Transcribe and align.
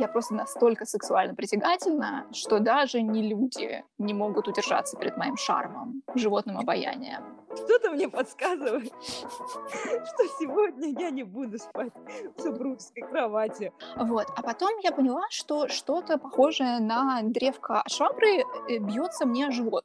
я 0.00 0.08
просто 0.08 0.34
настолько 0.34 0.86
сексуально 0.86 1.34
притягательна, 1.34 2.26
что 2.32 2.58
даже 2.58 3.02
не 3.02 3.22
люди 3.28 3.84
не 3.98 4.14
могут 4.14 4.48
удержаться 4.48 4.96
перед 4.96 5.16
моим 5.16 5.36
шармом, 5.36 6.02
животным 6.14 6.58
обаянием. 6.58 7.22
Что-то 7.54 7.90
мне 7.90 8.08
подсказывает, 8.08 8.92
что 9.02 10.24
сегодня 10.38 10.88
я 10.98 11.10
не 11.10 11.24
буду 11.24 11.58
спать 11.58 11.92
в 12.36 12.40
супружеской 12.40 13.02
кровати. 13.02 13.72
Вот. 13.96 14.26
А 14.36 14.42
потом 14.42 14.70
я 14.82 14.92
поняла, 14.92 15.24
что 15.30 15.68
что-то 15.68 16.18
похожее 16.18 16.80
на 16.80 17.20
древко 17.22 17.82
швабры 17.88 18.44
э, 18.68 18.78
бьется 18.78 19.26
мне 19.26 19.50
живот. 19.50 19.84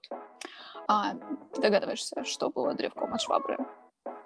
А, 0.88 1.16
ты 1.54 1.62
догадываешься, 1.62 2.24
что 2.24 2.50
было 2.50 2.74
древком 2.74 3.14
от 3.14 3.22
швабры? 3.22 3.58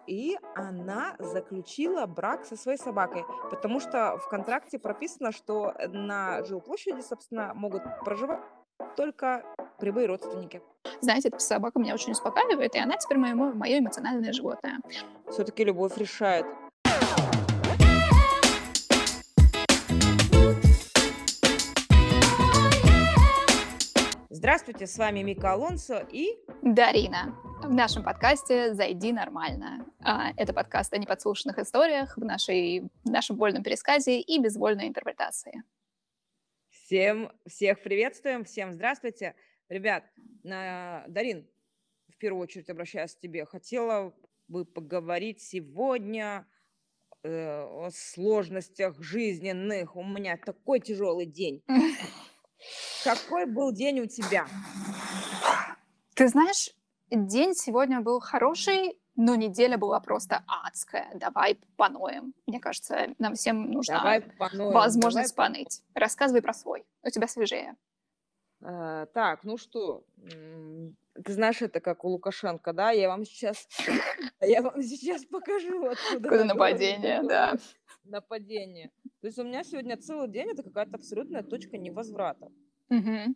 И 0.10 0.38
она 0.56 1.16
заключила 1.20 2.06
брак 2.08 2.44
со 2.46 2.58
своей 2.58 2.80
собакой, 2.80 3.24
потому 3.52 3.80
что 3.80 4.18
в 4.18 4.28
контракте 4.28 4.80
прописано, 4.80 5.32
что 5.32 5.74
на 5.88 6.44
жилплощади, 6.44 7.02
собственно, 7.02 7.54
могут 7.54 7.84
проживать 8.04 8.42
только 8.98 9.46
прямые 9.78 10.08
родственники. 10.08 10.62
Знаете, 11.02 11.28
эта 11.30 11.40
собака 11.40 11.80
меня 11.80 11.94
очень 11.94 12.14
успокаивает, 12.14 12.76
и 12.76 12.80
она 12.80 12.98
теперь 12.98 13.20
мое, 13.20 13.36
мое 13.36 13.80
эмоциональное 13.80 14.34
животное. 14.34 14.80
Все-таки 15.30 15.64
любовь 15.64 15.96
решает. 15.98 16.46
Здравствуйте, 24.32 24.86
с 24.86 24.96
вами 25.00 25.22
Мика 25.22 25.54
Алонсо 25.54 26.08
и 26.12 26.38
Дарина. 26.62 27.36
В 27.64 27.74
нашем 27.74 28.04
подкасте 28.04 28.76
«Зайди 28.76 29.12
нормально». 29.12 29.88
А, 30.02 30.34
это 30.38 30.54
подкаст 30.54 30.94
о 30.94 31.00
неподслушанных 31.00 31.58
историях 31.58 32.16
в, 32.16 32.24
нашей, 32.24 32.92
в 33.04 33.10
нашем 33.10 33.38
вольном 33.38 33.64
пересказе 33.64 34.22
и 34.22 34.40
безвольной 34.40 34.88
интерпретации. 34.88 35.64
Всем, 36.70 37.32
всех 37.48 37.82
приветствуем, 37.82 38.44
всем 38.44 38.72
здравствуйте. 38.72 39.34
Ребят, 39.68 40.04
на, 40.44 41.06
Дарин, 41.08 41.50
в 42.10 42.18
первую 42.18 42.44
очередь 42.44 42.70
обращаюсь 42.70 43.16
к 43.16 43.20
тебе. 43.20 43.46
Хотела 43.46 44.14
бы 44.48 44.64
поговорить 44.64 45.42
сегодня 45.42 46.46
э, 47.24 47.64
о 47.64 47.90
сложностях 47.92 49.02
жизненных. 49.02 49.96
У 49.96 50.04
меня 50.04 50.38
такой 50.38 50.82
тяжелый 50.82 51.26
день. 51.26 51.64
Какой 53.04 53.46
был 53.46 53.72
день 53.72 54.02
у 54.02 54.06
тебя? 54.06 54.48
Ты 56.16 56.28
знаешь, 56.28 56.72
день 57.10 57.56
сегодня 57.56 58.02
был 58.02 58.20
хороший, 58.20 59.00
но 59.16 59.36
неделя 59.36 59.78
была 59.78 60.00
просто 60.00 60.44
адская. 60.48 61.12
Давай 61.16 61.60
поноем. 61.76 62.34
Мне 62.48 62.60
кажется, 62.60 63.14
нам 63.20 63.36
всем 63.36 63.72
нужна 63.72 63.98
давай 63.98 64.22
поноем, 64.22 64.74
возможность 64.74 65.36
давай 65.36 65.52
поныть. 65.52 65.82
Рассказывай 65.94 66.42
про 66.42 66.54
свой. 66.54 66.86
У 67.04 67.10
тебя 67.10 67.28
свежее. 67.28 67.76
А, 68.62 69.06
так, 69.08 69.44
ну 69.44 69.58
что, 69.58 70.04
ты 70.22 71.34
знаешь, 71.34 71.62
это 71.62 71.80
как 71.80 72.04
у 72.04 72.10
Лукашенко, 72.10 72.74
да? 72.74 72.92
Я 72.92 73.08
вам 73.08 73.26
сейчас, 73.26 73.68
я 74.42 74.62
вам 74.62 74.82
сейчас 74.82 75.26
покажу, 75.26 75.86
откуда. 75.86 76.16
Откуда 76.16 76.44
нападение, 76.44 77.22
да. 77.24 77.56
Нападение. 78.04 78.92
То 79.22 79.28
есть 79.28 79.38
у 79.40 79.44
меня 79.44 79.64
сегодня 79.64 79.98
целый 79.98 80.30
день 80.30 80.50
это 80.50 80.64
какая-то 80.64 80.96
абсолютная 80.96 81.44
точка 81.44 81.78
невозврата. 81.78 82.52
Угу. 82.90 83.36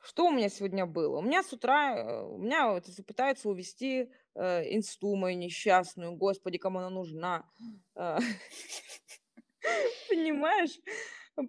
Что 0.00 0.26
у 0.26 0.30
меня 0.30 0.48
сегодня 0.48 0.86
было? 0.86 1.18
У 1.18 1.22
меня 1.22 1.42
с 1.42 1.52
утра, 1.52 1.96
э, 1.96 2.22
у 2.22 2.38
меня 2.38 2.70
вот, 2.70 2.84
пытаются 3.06 3.48
увести 3.48 4.10
э, 4.34 4.74
инсту 4.74 5.14
мою 5.16 5.36
несчастную, 5.36 6.12
господи, 6.16 6.56
кому 6.58 6.78
она 6.78 6.90
нужна. 6.90 7.44
Э, 7.96 8.18
понимаешь? 10.08 10.78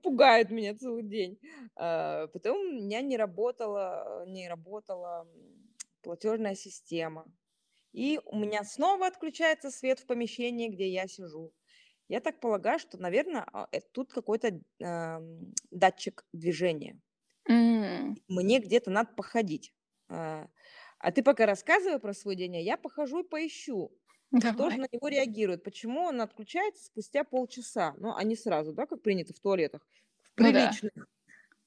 Пугает 0.03 0.50
меня 0.50 0.76
целый 0.76 1.03
день. 1.03 1.40
Э, 1.76 2.28
потом 2.34 2.58
у 2.58 2.72
меня 2.74 3.02
не 3.02 3.18
работала, 3.18 4.26
не 4.28 4.50
работала 4.50 5.28
платежная 6.02 6.56
система. 6.56 7.25
И 7.94 8.19
у 8.25 8.38
меня 8.38 8.63
снова 8.63 9.07
отключается 9.07 9.72
свет 9.72 10.00
в 10.00 10.05
помещении, 10.05 10.69
где 10.69 10.88
я 10.89 11.07
сижу. 11.07 11.53
Я 12.09 12.22
так 12.22 12.41
полагаю, 12.41 12.79
что, 12.79 12.97
наверное, 13.00 13.45
а, 13.53 13.69
э, 13.72 13.81
тут 13.81 14.13
какой-то 14.13 14.61
э, 14.81 15.19
датчик 15.72 16.25
движения. 16.33 17.01
М. 17.50 18.16
Мне 18.27 18.59
где-то 18.59 18.91
надо 18.91 19.13
походить. 19.16 19.73
А, 20.09 20.47
а 21.00 21.11
ты 21.11 21.23
пока 21.23 21.45
рассказывай 21.45 22.00
про 22.00 22.13
свой 22.13 22.35
день, 22.35 22.57
а 22.57 22.59
я 22.59 22.77
похожу 22.77 23.23
и 23.23 23.27
поищу, 23.27 23.97
кто 24.38 24.69
же 24.69 24.77
на 24.79 24.88
него 24.91 25.07
реагирует, 25.07 25.63
почему 25.63 26.01
он 26.03 26.21
отключается 26.21 26.85
спустя 26.85 27.23
полчаса, 27.23 27.94
ну, 27.97 28.13
а 28.16 28.23
не 28.23 28.35
сразу, 28.35 28.73
да, 28.73 28.85
как 28.85 29.01
принято 29.01 29.33
в 29.33 29.39
туалетах, 29.39 29.88
в 30.21 30.33
Ну 30.38 30.51
да. 30.51 30.79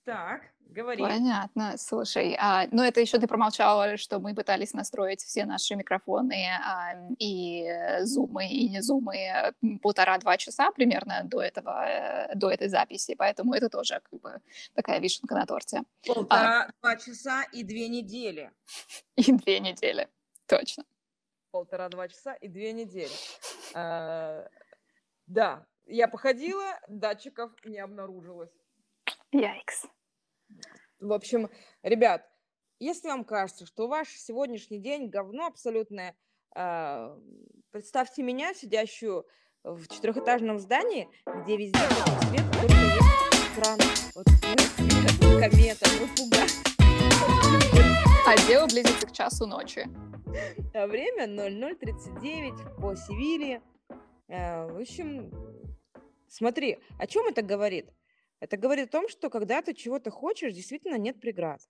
Так, 0.04 0.42
говори. 0.64 1.00
Понятно. 1.00 1.76
Слушай, 1.76 2.36
а, 2.38 2.66
ну 2.72 2.82
это 2.82 3.00
еще 3.00 3.18
ты 3.18 3.28
промолчала, 3.28 3.96
что 3.96 4.18
мы 4.18 4.34
пытались 4.34 4.72
настроить 4.72 5.22
все 5.22 5.44
наши 5.44 5.76
микрофоны 5.76 6.48
а, 6.60 6.94
и 7.20 7.68
зумы, 8.00 8.48
и 8.48 8.68
не 8.68 8.82
зумы 8.82 9.52
полтора-два 9.80 10.36
часа 10.38 10.72
примерно 10.72 11.22
до 11.24 11.40
этого, 11.40 11.84
э, 11.86 12.34
до 12.34 12.50
этой 12.50 12.68
записи, 12.68 13.14
поэтому 13.14 13.54
это 13.54 13.68
тоже 13.68 14.00
как 14.10 14.20
бы 14.20 14.40
такая 14.74 14.98
вишенка 14.98 15.34
на 15.36 15.46
торте. 15.46 15.82
Полтора-два 16.04 16.72
а, 16.80 16.96
часа 16.96 17.44
и 17.52 17.62
две 17.62 17.88
недели. 17.88 18.50
И 19.16 19.30
две 19.32 19.60
недели, 19.60 20.08
точно. 20.46 20.84
Полтора-два 21.52 22.08
часа 22.08 22.32
и 22.32 22.48
две 22.48 22.72
недели. 22.72 23.12
А, 23.74 24.48
да, 25.26 25.66
я 25.86 26.08
походила, 26.08 26.80
датчиков 26.88 27.52
не 27.64 27.78
обнаружилось. 27.78 28.50
Яйкс. 29.32 29.86
В 31.00 31.12
общем, 31.12 31.50
ребят, 31.82 32.28
если 32.78 33.08
вам 33.08 33.24
кажется, 33.24 33.64
что 33.64 33.88
ваш 33.88 34.08
сегодняшний 34.08 34.78
день 34.78 35.08
говно 35.08 35.46
абсолютное, 35.46 36.14
э, 36.54 37.18
представьте 37.70 38.22
меня, 38.22 38.52
сидящую 38.52 39.26
в 39.64 39.88
четырехэтажном 39.88 40.58
здании, 40.58 41.08
где 41.44 41.56
везде 41.56 41.78
свет, 41.78 42.44
только 42.60 42.74
есть 42.74 43.56
экран. 43.56 43.78
Вот 44.14 44.28
свет, 44.28 44.60
комета, 45.40 45.88
вы 45.98 46.08
А 48.26 48.36
дело 48.46 48.66
близится 48.66 49.06
к 49.06 49.12
часу 49.12 49.46
ночи. 49.46 49.88
А 50.74 50.86
время 50.86 51.26
00.39 51.26 52.80
по 52.80 52.94
Севиле. 52.96 53.62
Э, 54.28 54.66
в 54.66 54.78
общем, 54.78 55.32
смотри, 56.28 56.78
о 56.98 57.06
чем 57.06 57.26
это 57.26 57.40
говорит? 57.40 57.90
Это 58.42 58.56
говорит 58.56 58.88
о 58.88 58.90
том, 58.90 59.08
что 59.08 59.30
когда 59.30 59.62
ты 59.62 59.72
чего-то 59.72 60.10
хочешь, 60.10 60.52
действительно 60.52 60.96
нет 60.96 61.20
преград. 61.20 61.60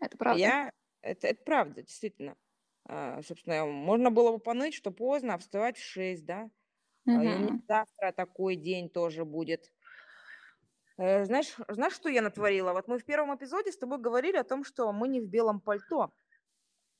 Это 0.00 0.18
правда. 0.18 0.40
Я... 0.40 0.72
Это, 1.02 1.28
это 1.28 1.44
правда, 1.44 1.82
действительно. 1.82 2.36
А, 2.84 3.22
собственно, 3.22 3.64
можно 3.64 4.10
было 4.10 4.32
бы 4.32 4.38
поныть, 4.40 4.74
что 4.74 4.90
поздно, 4.90 5.34
а 5.34 5.38
вставать 5.38 5.76
в 5.76 5.84
6, 5.84 6.24
да? 6.24 6.50
Угу. 7.06 7.22
И 7.22 7.60
завтра 7.68 8.10
такой 8.10 8.56
день 8.56 8.90
тоже 8.90 9.24
будет. 9.24 9.72
Э, 10.96 11.24
знаешь, 11.26 11.54
знаешь, 11.68 11.94
что 11.94 12.08
я 12.08 12.22
натворила? 12.22 12.72
Вот 12.72 12.88
мы 12.88 12.98
в 12.98 13.04
первом 13.04 13.36
эпизоде 13.36 13.70
с 13.70 13.78
тобой 13.78 13.98
говорили 13.98 14.36
о 14.36 14.42
том, 14.42 14.64
что 14.64 14.92
мы 14.92 15.06
не 15.06 15.20
в 15.20 15.28
белом 15.28 15.60
пальто. 15.60 16.12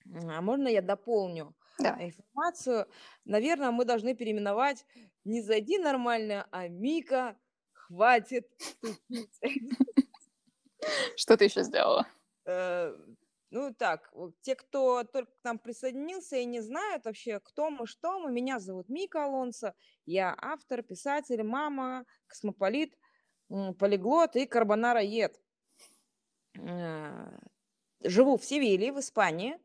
А 0.06 0.40
можно 0.40 0.68
я 0.68 0.82
дополню 0.82 1.52
да. 1.80 1.96
информацию? 2.00 2.86
Наверное, 3.24 3.72
мы 3.72 3.84
должны 3.86 4.14
переименовать 4.14 4.86
не 5.24 5.42
«Зайди 5.42 5.78
нормально», 5.78 6.46
а 6.52 6.68
«Мика 6.68 7.36
хватит. 7.86 8.48
Что 11.16 11.36
ты 11.36 11.44
еще 11.44 11.62
сделала? 11.62 12.06
Э, 12.46 12.94
ну 13.50 13.72
так, 13.72 14.12
те, 14.42 14.54
кто 14.54 15.04
только 15.04 15.30
к 15.30 15.44
нам 15.44 15.58
присоединился 15.58 16.36
и 16.36 16.44
не 16.44 16.60
знают 16.60 17.04
вообще, 17.04 17.40
кто 17.40 17.70
мы, 17.70 17.86
что 17.86 18.18
мы, 18.18 18.32
меня 18.32 18.58
зовут 18.58 18.88
Мика 18.88 19.24
Алонсо, 19.24 19.74
я 20.06 20.36
автор, 20.40 20.82
писатель, 20.82 21.42
мама, 21.42 22.04
космополит, 22.26 22.98
полиглот 23.78 24.36
и 24.36 24.46
карбонара-ед. 24.46 25.40
Э, 26.58 27.38
живу 28.02 28.36
в 28.36 28.44
Севилье, 28.44 28.92
в 28.92 29.00
Испании. 29.00 29.58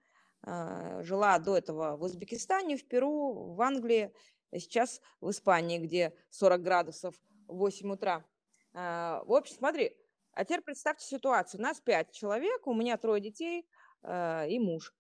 Э, 0.46 1.02
жила 1.04 1.38
до 1.40 1.58
этого 1.58 1.98
в 1.98 2.04
Узбекистане, 2.04 2.78
в 2.78 2.88
Перу, 2.88 3.54
в 3.54 3.62
Англии. 3.62 4.14
Сейчас 4.52 5.02
в 5.22 5.30
Испании, 5.30 5.78
где 5.78 6.14
40 6.30 6.62
градусов 6.62 7.16
8 7.50 7.92
утра. 7.92 8.26
А, 8.74 9.24
в 9.26 9.34
общем, 9.34 9.56
смотри, 9.56 9.96
а 10.34 10.46
теперь 10.46 10.62
представьте 10.62 11.06
ситуацию. 11.06 11.60
У 11.60 11.64
нас 11.64 11.82
пять 11.82 12.12
человек, 12.12 12.66
у 12.68 12.74
меня 12.74 12.98
трое 12.98 13.22
детей 13.22 13.68
а, 14.04 14.46
и 14.46 14.60
муж. 14.60 14.94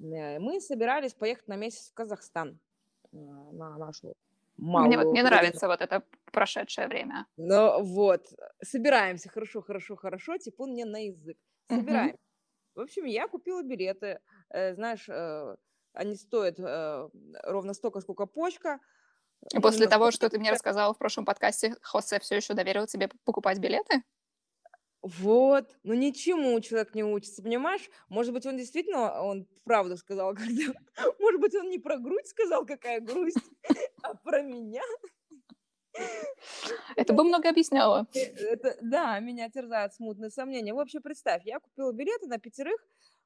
Э, 0.00 0.38
мы 0.38 0.60
собирались 0.60 1.14
поехать 1.14 1.48
на 1.48 1.56
месяц 1.56 1.90
в 1.90 1.94
Казахстан 1.94 2.58
а, 3.12 3.16
на 3.16 3.78
нашу 3.78 4.14
малую... 4.56 4.88
Мне, 4.88 4.98
вот, 4.98 5.12
мне 5.12 5.22
нравится 5.22 5.68
вот 5.68 5.80
это 5.80 6.02
прошедшее 6.32 6.88
время. 6.88 7.26
Ну 7.36 7.82
вот, 7.82 8.26
собираемся, 8.62 9.28
хорошо, 9.28 9.62
хорошо, 9.62 9.96
хорошо, 9.96 10.38
типун 10.38 10.70
мне 10.70 10.84
на 10.84 11.06
язык. 11.06 11.38
Собираем. 11.68 12.14
Угу. 12.14 12.18
В 12.74 12.80
общем, 12.80 13.04
я 13.04 13.28
купила 13.28 13.62
билеты. 13.62 14.20
Э, 14.50 14.74
знаешь, 14.74 15.08
э, 15.08 15.56
они 15.92 16.16
стоят 16.16 16.58
ровно 16.58 17.74
столько, 17.74 18.00
сколько 18.00 18.24
почка. 18.24 18.80
После 19.60 19.88
того, 19.88 20.10
что 20.10 20.28
ты 20.28 20.38
мне 20.38 20.50
рассказала 20.50 20.94
в 20.94 20.98
прошлом 20.98 21.24
подкасте, 21.24 21.76
Хосе 21.82 22.20
все 22.20 22.36
еще 22.36 22.54
доверил 22.54 22.86
тебе 22.86 23.08
покупать 23.24 23.58
билеты? 23.58 24.02
Вот, 25.02 25.76
ну 25.82 25.94
ничему 25.94 26.58
человек 26.60 26.94
не 26.94 27.02
учится, 27.02 27.42
понимаешь? 27.42 27.90
Может 28.08 28.32
быть, 28.32 28.46
он 28.46 28.56
действительно, 28.56 29.20
он 29.20 29.48
правду 29.64 29.96
сказал, 29.96 30.34
когда... 30.34 30.72
Может 31.18 31.40
быть, 31.40 31.54
он 31.56 31.68
не 31.70 31.78
про 31.78 31.98
грудь 31.98 32.26
сказал, 32.26 32.64
какая 32.64 33.00
грусть, 33.00 33.36
а 34.02 34.14
про 34.14 34.42
меня. 34.42 34.82
Это 36.96 37.12
бы 37.12 37.24
много 37.24 37.48
объясняло. 37.48 38.06
Э, 38.14 38.18
это, 38.18 38.76
да, 38.80 39.18
меня 39.18 39.50
терзают 39.50 39.92
смутные 39.92 40.30
сомнения. 40.30 40.72
В 40.72 40.78
общем, 40.78 41.02
представь, 41.02 41.42
я 41.44 41.58
купила 41.58 41.92
билеты 41.92 42.28
на 42.28 42.38
пятерых 42.38 42.80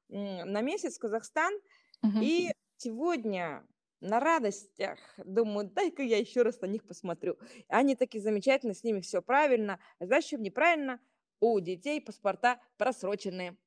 на 0.09 0.61
месяц 0.61 0.95
в 0.95 0.99
Казахстан, 0.99 1.53
угу. 2.01 2.19
и 2.21 2.51
сегодня 2.77 3.63
на 3.99 4.19
радостях 4.19 4.99
думаю, 5.17 5.69
дай-ка 5.69 6.03
я 6.03 6.17
еще 6.17 6.43
раз 6.43 6.61
на 6.61 6.67
них 6.67 6.85
посмотрю. 6.85 7.37
Они 7.67 7.95
такие 7.95 8.21
замечательные, 8.21 8.75
с 8.75 8.83
ними 8.83 9.01
все 9.01 9.21
правильно. 9.21 9.79
А 9.99 10.05
знаешь, 10.05 10.25
что 10.25 10.37
неправильно? 10.37 10.99
У 11.39 11.59
детей 11.59 12.01
паспорта 12.01 12.59
просроченные. 12.77 13.57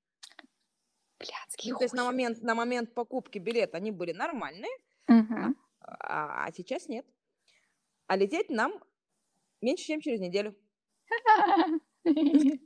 Блядские 1.19 1.75
ну, 1.75 1.79
то 1.79 1.85
есть 1.85 1.95
на 1.95 2.05
момент, 2.05 2.43
на 2.43 2.55
момент 2.55 2.95
покупки 2.95 3.39
билета 3.39 3.77
они 3.77 3.91
были 3.91 4.13
нормальные, 4.13 4.73
угу. 5.07 5.55
а, 5.81 6.47
а 6.47 6.53
сейчас 6.53 6.89
нет. 6.89 7.07
А 8.07 8.17
лететь 8.17 8.49
нам 8.49 8.73
меньше, 9.61 9.85
чем 9.85 10.01
через 10.01 10.21
неделю. 10.21 10.57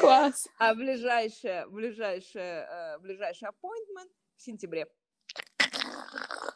Класс. 0.00 0.48
А 0.58 0.74
ближайшее, 0.74 1.66
ближайшее, 1.68 2.66
э, 2.68 2.98
ближайший 2.98 3.48
appointment 3.48 4.10
в 4.36 4.42
сентябре. 4.42 4.86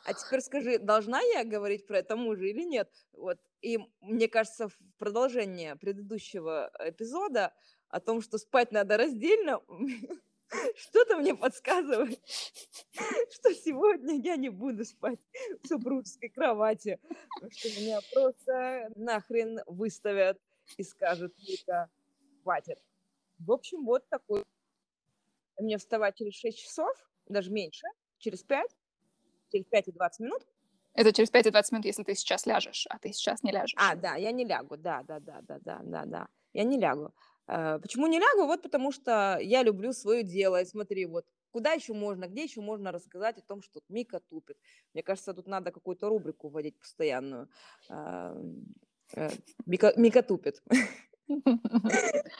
А 0.04 0.14
теперь 0.14 0.40
скажи, 0.40 0.78
должна 0.78 1.20
я 1.20 1.44
говорить 1.44 1.86
про 1.86 1.98
это 1.98 2.16
мужа 2.16 2.44
или 2.44 2.64
нет? 2.64 2.90
Вот. 3.12 3.38
И 3.60 3.78
мне 4.00 4.28
кажется, 4.28 4.68
в 4.68 4.76
продолжение 4.98 5.76
предыдущего 5.76 6.72
эпизода 6.80 7.54
о 7.88 8.00
том, 8.00 8.20
что 8.20 8.38
спать 8.38 8.72
надо 8.72 8.96
раздельно, 8.96 9.60
что-то 10.76 11.18
мне 11.18 11.36
подсказывает, 11.36 12.20
что 13.30 13.54
сегодня 13.54 14.20
я 14.20 14.36
не 14.36 14.48
буду 14.48 14.84
спать 14.84 15.20
в 15.62 15.68
супружеской 15.68 16.30
кровати, 16.30 16.98
что 17.50 17.68
меня 17.80 18.00
просто 18.12 18.90
нахрен 18.96 19.60
выставят 19.66 20.40
и 20.76 20.82
скажут, 20.82 21.32
Вика, 21.38 21.88
хватит. 22.42 22.82
В 23.38 23.52
общем, 23.52 23.84
вот 23.84 24.08
такой. 24.08 24.44
Мне 25.58 25.78
вставать 25.78 26.16
через 26.16 26.34
6 26.34 26.58
часов, 26.58 26.96
даже 27.26 27.52
меньше, 27.52 27.86
через 28.18 28.42
5, 28.42 28.68
через 29.52 29.66
5 29.66 29.88
и 29.88 29.92
20 29.92 30.20
минут. 30.20 30.42
Это 30.94 31.12
через 31.12 31.30
5 31.30 31.46
и 31.46 31.50
20 31.50 31.72
минут, 31.72 31.86
если 31.86 32.02
ты 32.02 32.14
сейчас 32.14 32.46
ляжешь, 32.46 32.86
а 32.90 32.98
ты 32.98 33.12
сейчас 33.12 33.42
не 33.42 33.52
ляжешь. 33.52 33.74
А, 33.76 33.94
да, 33.94 34.16
я 34.16 34.30
не 34.30 34.44
лягу, 34.44 34.76
да, 34.76 35.02
да, 35.06 35.20
да, 35.20 35.40
да, 35.42 35.58
да, 35.60 35.80
да, 35.82 36.04
да. 36.04 36.28
Я 36.52 36.64
не 36.64 36.78
лягу. 36.78 37.14
Э, 37.46 37.78
почему 37.80 38.06
не 38.06 38.18
лягу? 38.18 38.46
Вот 38.46 38.62
потому 38.62 38.92
что 38.92 39.38
я 39.40 39.62
люблю 39.62 39.92
свое 39.92 40.22
дело. 40.22 40.60
И 40.60 40.66
смотри, 40.66 41.06
вот 41.06 41.24
куда 41.50 41.72
еще 41.72 41.94
можно, 41.94 42.26
где 42.26 42.44
еще 42.44 42.60
можно 42.60 42.92
рассказать 42.92 43.38
о 43.38 43.42
том, 43.42 43.62
что 43.62 43.80
Мика 43.88 44.20
тупит. 44.20 44.58
Мне 44.92 45.02
кажется, 45.02 45.32
тут 45.32 45.46
надо 45.46 45.70
какую-то 45.70 46.08
рубрику 46.08 46.48
вводить 46.48 46.78
постоянную. 46.78 47.48
Э, 47.88 48.34
Мика, 49.66 49.92
Мика 49.96 50.22
тупит. 50.22 50.62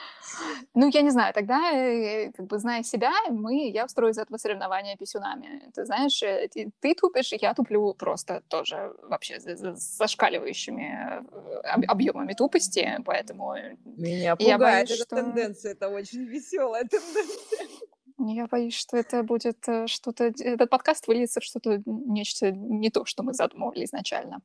Ну, 0.73 0.89
я 0.89 1.01
не 1.01 1.11
знаю, 1.11 1.33
тогда, 1.33 1.71
э, 1.71 2.31
как 2.31 2.47
бы, 2.47 2.57
зная 2.57 2.83
себя, 2.83 3.11
мы, 3.29 3.69
я 3.69 3.85
устрою 3.85 4.11
из 4.11 4.17
этого 4.17 4.37
соревнования 4.37 4.95
писюнами. 4.97 5.69
Ты 5.75 5.85
знаешь, 5.85 6.23
э, 6.23 6.47
ты, 6.51 6.71
ты 6.79 6.95
тупишь, 6.95 7.33
я 7.33 7.53
туплю 7.53 7.93
просто 7.93 8.41
тоже 8.47 8.93
вообще 9.03 9.39
зашкаливающими 9.39 11.21
э, 11.21 11.85
объемами 11.87 12.33
тупости, 12.33 12.97
поэтому... 13.05 13.53
Меня 13.85 14.35
пугает 14.35 14.59
боюсь, 14.59 14.91
эта 14.91 15.03
что... 15.03 15.15
тенденция, 15.15 15.71
это 15.73 15.89
очень 15.89 16.23
веселая 16.25 16.83
тенденция. 16.85 17.67
Я 18.17 18.47
боюсь, 18.47 18.75
что 18.75 18.97
это 18.97 19.23
будет 19.23 19.65
что-то... 19.85 20.33
Этот 20.39 20.69
подкаст 20.69 21.07
выльется 21.07 21.39
в 21.39 21.43
что-то, 21.43 21.81
нечто 21.85 22.51
не 22.51 22.89
то, 22.89 23.05
что 23.05 23.23
мы 23.23 23.33
задумывали 23.33 23.85
изначально. 23.85 24.41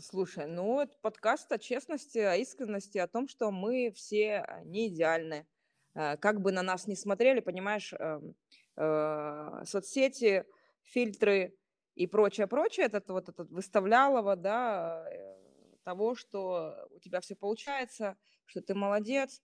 Слушай, 0.00 0.46
ну, 0.46 0.80
это 0.80 0.96
подкаст 1.02 1.52
о 1.52 1.58
честности, 1.58 2.18
о 2.18 2.36
искренности, 2.36 2.96
о 2.98 3.08
том, 3.08 3.28
что 3.28 3.50
мы 3.50 3.92
все 3.94 4.36
а, 4.38 4.64
не 4.64 4.88
идеальны. 4.88 5.46
Э, 5.94 6.16
как 6.16 6.40
бы 6.40 6.50
на 6.50 6.62
нас 6.62 6.86
не 6.86 6.96
смотрели, 6.96 7.40
понимаешь, 7.40 7.92
эм, 7.92 8.34
э, 8.76 9.62
соцсети, 9.66 10.46
фильтры 10.82 11.54
и 11.94 12.06
прочее, 12.06 12.46
прочее, 12.46 12.86
это 12.86 13.12
вот 13.12 13.28
этот 13.28 13.50
выставлялово, 13.50 14.36
да, 14.36 15.04
э, 15.10 15.36
того, 15.84 16.14
что 16.14 16.88
у 16.90 16.98
тебя 16.98 17.20
все 17.20 17.36
получается, 17.36 18.16
что 18.46 18.62
ты 18.62 18.74
молодец, 18.74 19.42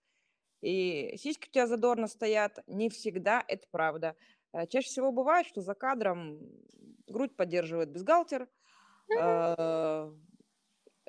и 0.63 1.15
сиськи 1.19 1.49
у 1.49 1.53
тебя 1.53 1.67
задорно 1.67 2.07
стоят, 2.07 2.61
не 2.67 2.89
всегда 2.89 3.45
это 3.47 3.67
правда. 3.71 4.17
Чаще 4.69 4.89
всего 4.89 5.13
бывает, 5.13 5.47
что 5.47 5.61
за 5.61 5.75
кадром 5.75 6.41
грудь 7.07 7.37
поддерживает 7.37 7.91
бюстгальтер, 7.91 8.49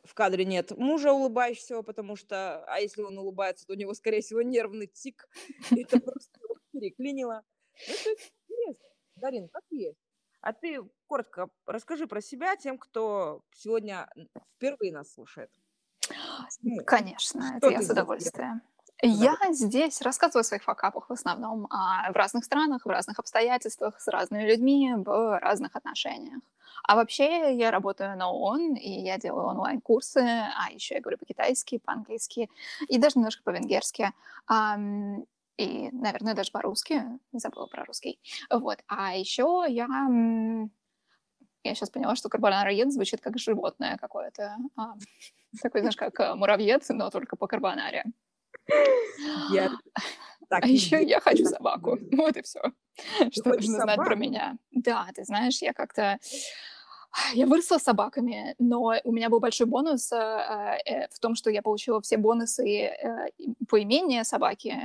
в 0.09 0.15
кадре 0.15 0.43
нет 0.43 0.71
мужа 0.71 1.13
улыбающегося, 1.13 1.83
потому 1.83 2.15
что, 2.15 2.63
а 2.65 2.79
если 2.79 3.03
он 3.03 3.17
улыбается, 3.17 3.67
то 3.67 3.73
у 3.73 3.75
него, 3.75 3.93
скорее 3.93 4.21
всего, 4.21 4.41
нервный 4.41 4.87
тик. 4.87 5.29
Это 5.71 5.99
просто 5.99 6.39
переклинило. 6.73 7.43
Ну, 7.87 7.93
это 7.93 8.21
интересно. 8.47 8.89
Дарин, 9.15 9.49
как 9.49 9.63
есть. 9.69 9.99
А 10.41 10.53
ты 10.53 10.81
коротко 11.07 11.49
расскажи 11.65 12.07
про 12.07 12.21
себя 12.21 12.55
тем, 12.55 12.77
кто 12.77 13.43
сегодня 13.53 14.09
впервые 14.55 14.91
нас 14.91 15.13
слушает. 15.13 15.51
Конечно, 16.85 17.41
Что 17.41 17.67
это 17.67 17.69
я 17.69 17.81
с 17.81 17.89
удовольствием. 17.89 18.61
Я 19.01 19.37
здесь 19.51 20.01
рассказываю 20.01 20.41
о 20.41 20.43
своих 20.43 20.63
факапах 20.63 21.09
в 21.09 21.13
основном 21.13 21.67
а, 21.69 22.11
в 22.11 22.15
разных 22.15 22.43
странах, 22.43 22.85
в 22.85 22.89
разных 22.89 23.19
обстоятельствах, 23.19 23.99
с 23.99 24.07
разными 24.09 24.43
людьми, 24.43 24.93
в 24.93 25.39
разных 25.39 25.75
отношениях. 25.75 26.41
А 26.83 26.95
вообще 26.95 27.55
я 27.55 27.71
работаю 27.71 28.17
на 28.17 28.29
ООН, 28.29 28.75
и 28.75 28.89
я 28.89 29.17
делаю 29.17 29.47
онлайн-курсы, 29.47 30.19
а 30.19 30.71
еще 30.71 30.95
я 30.95 31.01
говорю 31.01 31.17
по-китайски, 31.17 31.77
по-английски 31.77 32.49
и 32.87 32.97
даже 32.97 33.19
немножко 33.19 33.43
по-венгерски. 33.43 34.11
И, 35.57 35.89
наверное, 35.91 36.35
даже 36.35 36.51
по-русски. 36.51 37.03
Забыла 37.33 37.67
про 37.67 37.83
русский. 37.83 38.19
Вот. 38.49 38.79
А 38.87 39.13
еще 39.13 39.65
я... 39.67 39.87
Я 41.65 41.75
сейчас 41.75 41.89
поняла, 41.89 42.15
что 42.15 42.29
карбонароед 42.29 42.93
звучит 42.93 43.19
как 43.19 43.37
животное 43.37 43.97
какое-то. 43.97 44.55
А, 44.77 44.93
такой, 45.61 45.81
знаешь, 45.81 45.97
как 45.97 46.17
э, 46.21 46.33
муравьед, 46.33 46.85
но 46.87 47.09
только 47.09 47.35
по 47.35 47.47
карбонаре. 47.47 48.05
Я... 49.51 49.71
Так, 50.49 50.63
а 50.63 50.67
еще 50.67 51.03
я 51.03 51.19
хочу 51.19 51.45
собаку. 51.45 51.97
Вот 52.11 52.35
и 52.37 52.41
все. 52.41 52.61
Что 53.31 53.49
нужно 53.49 53.81
знать 53.81 53.97
про 53.97 54.15
меня. 54.15 54.57
Да, 54.71 55.07
ты 55.13 55.23
знаешь, 55.23 55.61
я 55.61 55.73
как-то 55.73 56.17
я 57.33 57.45
выросла 57.45 57.77
с 57.77 57.83
собаками, 57.83 58.55
но 58.59 58.93
у 59.03 59.11
меня 59.11 59.29
был 59.29 59.39
большой 59.39 59.67
бонус 59.67 60.11
э, 60.11 60.15
э, 60.85 61.07
в 61.11 61.19
том, 61.19 61.35
что 61.35 61.49
я 61.49 61.61
получила 61.61 62.01
все 62.01 62.17
бонусы 62.17 62.67
э, 62.67 63.29
поимения 63.67 64.23
собаки, 64.23 64.75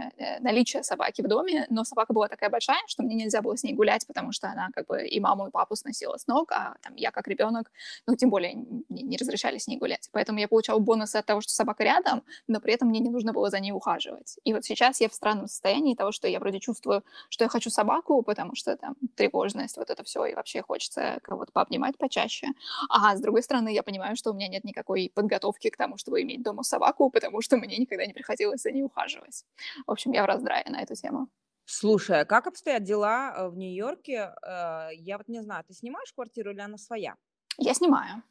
наличия 0.41 0.83
собаки 0.83 1.23
в 1.23 1.29
доме, 1.29 1.67
но 1.71 1.85
собака 1.85 2.13
была 2.13 2.29
такая 2.29 2.51
большая, 2.51 2.83
что 2.87 3.03
мне 3.03 3.15
нельзя 3.15 3.43
было 3.43 3.57
с 3.57 3.63
ней 3.63 3.75
гулять, 3.75 4.07
потому 4.07 4.33
что 4.33 4.49
она 4.49 4.69
как 4.73 4.87
бы 4.87 5.07
и 5.07 5.21
маму, 5.21 5.49
и 5.49 5.51
папу 5.51 5.77
сносила 5.77 6.17
с 6.17 6.27
ног, 6.27 6.53
а 6.53 6.77
там 6.83 6.95
я 6.97 7.11
как 7.11 7.29
ребенок, 7.29 7.71
ну 8.07 8.17
тем 8.17 8.31
более 8.31 8.55
не, 8.55 9.03
не 9.03 9.17
разрешали 9.17 9.59
с 9.59 9.67
ней 9.67 9.79
гулять. 9.79 10.09
Поэтому 10.13 10.39
я 10.39 10.49
получала 10.49 10.79
бонусы 10.79 11.17
от 11.17 11.27
того, 11.27 11.41
что 11.41 11.53
собака 11.53 11.85
рядом, 11.85 12.23
но 12.47 12.61
при 12.61 12.75
этом 12.75 12.89
мне 12.89 13.01
не 13.01 13.11
нужно 13.11 13.33
было 13.33 13.51
за 13.51 13.61
ней 13.61 13.73
ухаживать. 13.73 14.39
И 14.45 14.53
вот 14.53 14.65
сейчас 14.65 15.01
я 15.01 15.09
в 15.09 15.15
странном 15.15 15.47
состоянии 15.47 15.95
того, 15.95 16.13
что 16.13 16.29
я 16.29 16.41
вроде 16.41 16.61
чувствую, 16.61 17.05
что 17.29 17.45
я 17.45 17.49
хочу 17.49 17.71
собаку, 17.71 18.23
потому 18.23 18.55
что 18.55 18.77
там 18.77 18.97
тревожность, 19.15 19.77
вот 19.77 19.91
это 19.91 20.05
все, 20.05 20.27
и 20.27 20.35
вообще 20.35 20.63
хочется 20.63 21.19
кого-то 21.23 21.53
пообнимать, 21.53 21.97
почаще. 22.15 22.49
А 22.89 23.17
с 23.17 23.21
другой 23.21 23.43
стороны, 23.43 23.73
я 23.73 23.83
понимаю, 23.83 24.17
что 24.17 24.31
у 24.31 24.35
меня 24.35 24.49
нет 24.49 24.65
никакой 24.65 25.11
подготовки 25.15 25.71
к 25.71 25.77
тому, 25.77 25.97
чтобы 25.97 26.23
иметь 26.23 26.43
дома 26.43 26.63
собаку, 26.63 27.11
потому 27.11 27.41
что 27.43 27.57
мне 27.57 27.77
никогда 27.77 28.07
не 28.07 28.13
приходилось 28.13 28.63
за 28.63 28.73
ней 28.73 28.83
ухаживать. 28.83 29.45
В 29.87 29.91
общем, 29.91 30.13
я 30.13 30.23
в 30.23 30.27
раздрае 30.27 30.65
на 30.69 30.83
эту 30.83 30.95
тему. 30.95 31.29
Слушай, 31.67 32.21
а 32.21 32.25
как 32.25 32.47
обстоят 32.47 32.83
дела 32.83 33.35
э, 33.37 33.49
в 33.49 33.57
Нью-Йорке? 33.57 34.35
Э, 34.47 34.89
я 34.93 35.17
вот 35.17 35.29
не 35.29 35.43
знаю, 35.43 35.65
ты 35.65 35.75
снимаешь 35.75 36.13
квартиру 36.13 36.51
или 36.51 36.61
она 36.61 36.77
своя? 36.77 37.17
Я 37.59 37.75
снимаю. 37.75 38.23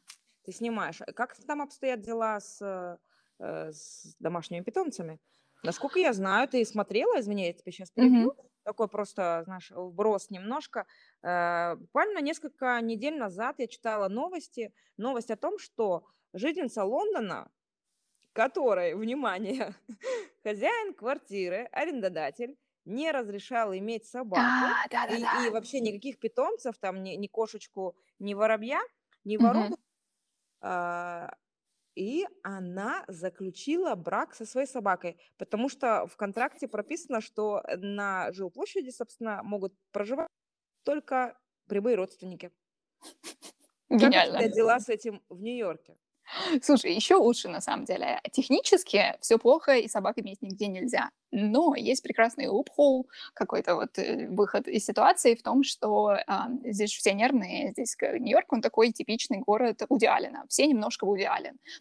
Ты 0.44 0.52
снимаешь. 0.52 1.00
Как 1.16 1.36
там 1.46 1.60
обстоят 1.60 2.00
дела 2.00 2.38
с, 2.38 2.62
э, 3.40 3.72
с 3.72 4.14
домашними 4.20 4.62
питомцами? 4.62 5.18
Насколько 5.64 5.98
я 5.98 6.12
знаю, 6.12 6.46
ты 6.46 6.64
смотрела, 6.64 7.20
извини, 7.20 7.46
я 7.46 7.52
тебя 7.52 7.72
сейчас 7.72 7.90
перебью, 7.90 8.32
mm-hmm. 8.32 8.48
такой 8.64 8.88
просто, 8.88 9.42
знаешь, 9.44 9.70
вброс 9.74 10.30
немножко. 10.30 10.86
Э, 11.22 11.76
буквально 11.76 12.18
несколько 12.18 12.80
недель 12.80 13.18
назад 13.18 13.56
я 13.58 13.66
читала 13.66 14.08
новости, 14.08 14.72
новость 14.98 15.30
о 15.30 15.36
том, 15.36 15.58
что 15.58 16.06
жительница 16.34 16.84
Лондона, 16.84 17.50
которой, 18.32 18.94
внимание, 18.94 19.74
хозяин 20.42 20.92
квартиры, 20.92 21.68
арендодатель, 21.72 22.56
не 22.84 23.10
разрешал 23.10 23.74
иметь 23.74 24.06
собаку 24.06 24.42
а, 24.42 24.86
да, 24.90 25.06
да, 25.06 25.16
и, 25.16 25.20
да. 25.22 25.46
и 25.46 25.50
вообще 25.50 25.80
никаких 25.80 26.18
питомцев, 26.18 26.76
там 26.78 27.02
ни, 27.02 27.12
ни 27.12 27.26
кошечку, 27.26 27.96
ни 28.18 28.34
воробья, 28.34 28.80
ни 29.24 29.38
воробу, 29.38 29.78
а, 30.60 31.34
и 31.94 32.26
она 32.42 33.04
заключила 33.08 33.94
брак 33.94 34.34
со 34.34 34.46
своей 34.46 34.66
собакой, 34.66 35.18
потому 35.38 35.68
что 35.68 36.06
в 36.06 36.16
контракте 36.16 36.68
прописано, 36.68 37.20
что 37.20 37.62
на 37.76 38.32
жилплощади, 38.32 38.90
собственно, 38.90 39.42
могут 39.42 39.74
проживать 39.92 40.28
только 40.84 41.38
прямые 41.68 41.96
родственники. 41.96 42.52
Гениально. 43.90 44.38
Как 44.38 44.50
у 44.50 44.54
дела 44.54 44.80
с 44.80 44.88
этим 44.88 45.22
в 45.28 45.40
Нью-Йорке? 45.40 45.96
Слушай, 46.62 46.94
еще 46.94 47.16
лучше 47.16 47.48
на 47.48 47.60
самом 47.60 47.84
деле. 47.84 48.20
Технически 48.32 49.16
все 49.20 49.38
плохо, 49.38 49.76
и 49.76 49.88
собак 49.88 50.18
иметь 50.18 50.42
нигде 50.42 50.66
нельзя. 50.68 51.10
Но 51.36 51.74
есть 51.74 52.02
прекрасный 52.04 52.46
лупхол, 52.46 53.08
какой-то 53.34 53.74
вот 53.74 53.98
э, 53.98 54.28
выход 54.28 54.68
из 54.68 54.84
ситуации 54.84 55.34
в 55.34 55.42
том, 55.42 55.64
что 55.64 56.12
э, 56.14 56.22
здесь 56.64 56.92
все 56.92 57.12
нервные, 57.12 57.72
здесь 57.72 57.96
Нью-Йорк, 58.00 58.52
он 58.52 58.62
такой 58.62 58.92
типичный 58.92 59.38
город 59.38 59.82
Вуди. 59.88 60.08
Все 60.48 60.66
немножко 60.66 61.06
Вуди 61.06 61.28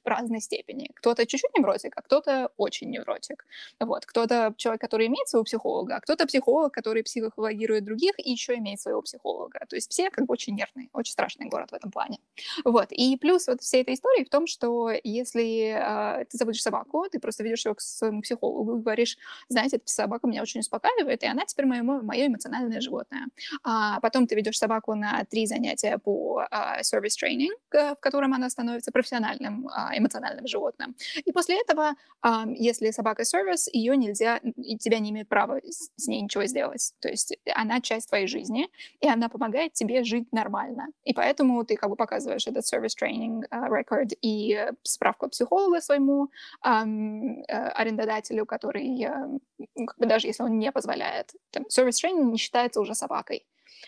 в 0.04 0.08
разной 0.08 0.40
степени. 0.40 0.90
Кто-то 0.96 1.28
чуть-чуть 1.28 1.54
невротик, 1.56 1.94
а 1.96 2.02
кто-то 2.02 2.50
очень 2.58 2.90
невротик. 2.90 3.46
Вот. 3.80 4.06
Кто-то 4.08 4.56
человек, 4.58 4.82
который 4.82 5.06
имеет 5.08 5.28
своего 5.28 5.44
психолога, 5.44 5.98
а 5.98 6.02
кто-то 6.02 6.26
психолог, 6.26 6.74
который 6.74 7.04
психологирует 7.04 7.84
других 7.84 8.14
и 8.18 8.32
еще 8.32 8.56
имеет 8.56 8.80
своего 8.80 9.04
психолога. 9.04 9.60
То 9.70 9.76
есть 9.76 9.92
все 9.92 10.10
как 10.10 10.26
бы 10.26 10.32
очень 10.32 10.56
нервные, 10.56 10.90
очень 10.94 11.12
страшный 11.12 11.48
город 11.48 11.72
в 11.72 11.76
этом 11.76 11.92
плане. 11.92 12.18
Вот. 12.66 12.92
И 12.92 13.18
плюс 13.18 13.48
вот 13.48 13.62
всей 13.62 13.84
этой 13.84 13.94
истории 13.94 14.24
в 14.24 14.30
том, 14.30 14.48
что 14.48 14.90
если 15.04 16.22
э, 16.22 16.26
ты 16.26 16.38
заводишь 16.38 16.64
собаку, 16.64 17.06
ты 17.12 17.20
просто 17.20 17.44
ведешь 17.44 17.66
ее 17.66 17.76
к 17.76 17.82
своему 17.82 18.22
психологу 18.22 18.78
и 18.78 18.82
говоришь, 18.82 19.18
знаете, 19.50 19.78
эта 19.78 19.88
собака 19.88 20.28
меня 20.28 20.42
очень 20.42 20.62
успокаивает, 20.62 21.24
и 21.24 21.28
она 21.28 21.46
теперь 21.46 21.66
мое, 21.66 21.84
мое 21.84 22.28
эмоциональное 22.28 22.82
животное. 22.82 23.28
А 23.64 24.00
потом 24.00 24.28
ты 24.28 24.36
ведешь 24.36 24.58
собаку 24.58 24.96
на 24.96 25.24
три 25.30 25.46
занятия 25.46 25.98
по 25.98 26.46
сервис 26.82 27.16
uh, 27.16 27.20
тренинг, 27.20 27.60
в 27.72 28.00
котором 28.00 28.34
она 28.34 28.50
становится 28.50 28.92
профессиональным 28.92 29.68
uh, 29.68 29.98
эмоциональным 29.98 30.48
животным. 30.48 30.96
И 31.26 31.32
после 31.32 31.60
этого, 31.60 31.94
um, 32.26 32.54
если 32.56 32.92
собака 32.92 33.26
сервис, 33.26 33.70
ее 33.72 33.98
нельзя, 33.98 34.38
и 34.38 34.78
тебя 34.78 35.00
не 35.00 35.12
имеют 35.12 35.30
права 35.30 35.60
с, 35.64 36.08
ней 36.08 36.22
ничего 36.22 36.46
сделать. 36.46 36.94
То 37.00 37.10
есть 37.10 37.38
она 37.54 37.82
часть 37.82 38.10
твоей 38.10 38.28
жизни, 38.28 38.70
и 39.00 39.08
она 39.08 39.30
помогает 39.30 39.74
тебе 39.74 40.04
жить 40.04 40.32
нормально. 40.32 40.88
И 41.04 41.14
поэтому 41.14 41.64
ты 41.66 41.76
как 41.76 41.90
бы 41.90 41.96
показываешь 41.96 42.48
этот 42.48 42.66
сервис 42.66 42.96
тренинг 42.96 43.46
рекорд 43.52 44.12
и 44.22 44.72
справку 44.84 45.30
психолога 45.30 45.82
своему 45.82 46.30
um, 46.66 47.44
арендодателю, 47.48 48.46
который 48.46 49.33
как 49.76 49.98
бы 49.98 50.06
даже 50.06 50.28
если 50.28 50.44
он 50.44 50.58
не 50.58 50.72
позволяет. 50.72 51.32
Там, 51.52 51.64
service 51.64 52.04
training 52.04 52.32
не 52.32 52.38
считается 52.38 52.82
уже 52.82 52.96
собакой. 52.96 53.46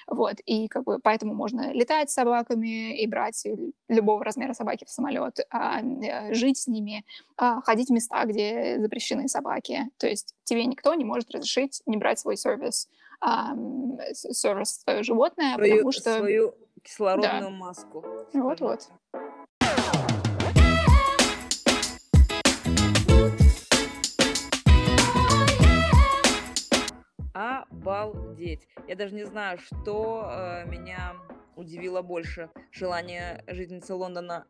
Вот, 0.08 0.36
и 0.46 0.68
как 0.68 0.84
бы 0.84 1.00
поэтому 1.00 1.34
можно 1.34 1.72
летать 1.72 2.10
с 2.10 2.14
собаками 2.14 3.00
и 3.00 3.08
брать 3.08 3.46
любого 3.88 4.24
размера 4.24 4.54
собаки 4.54 4.86
в 4.86 4.90
самолет, 4.90 5.40
а, 5.50 5.82
э, 5.82 6.34
жить 6.34 6.58
с 6.58 6.68
ними, 6.68 7.06
а, 7.38 7.62
ходить 7.62 7.90
в 7.90 7.94
места, 7.94 8.24
где 8.26 8.78
запрещены 8.80 9.28
собаки. 9.28 9.90
То 9.98 10.08
есть 10.08 10.36
тебе 10.44 10.66
никто 10.66 10.94
не 10.94 11.06
может 11.06 11.32
разрешить 11.32 11.82
не 11.86 11.98
брать 11.98 12.20
свой 12.20 12.38
сервис, 12.38 12.90
а, 13.22 13.56
сервис 14.14 14.82
свое 14.82 15.04
животное, 15.04 15.56
свою, 15.56 15.74
потому 15.74 15.92
что... 15.92 16.18
Свою 16.18 16.54
кислородную 16.84 17.42
да. 17.42 17.50
маску. 17.50 18.06
Вот-вот. 18.34 18.90
Обалдеть. 27.36 28.66
Я 28.88 28.96
даже 28.96 29.14
не 29.14 29.26
знаю, 29.26 29.58
что 29.58 30.26
э, 30.32 30.66
меня 30.70 31.18
удивило 31.58 32.02
больше. 32.02 32.50
Желание 32.72 33.44
жительницы 33.48 33.94
Лондона 33.94 34.48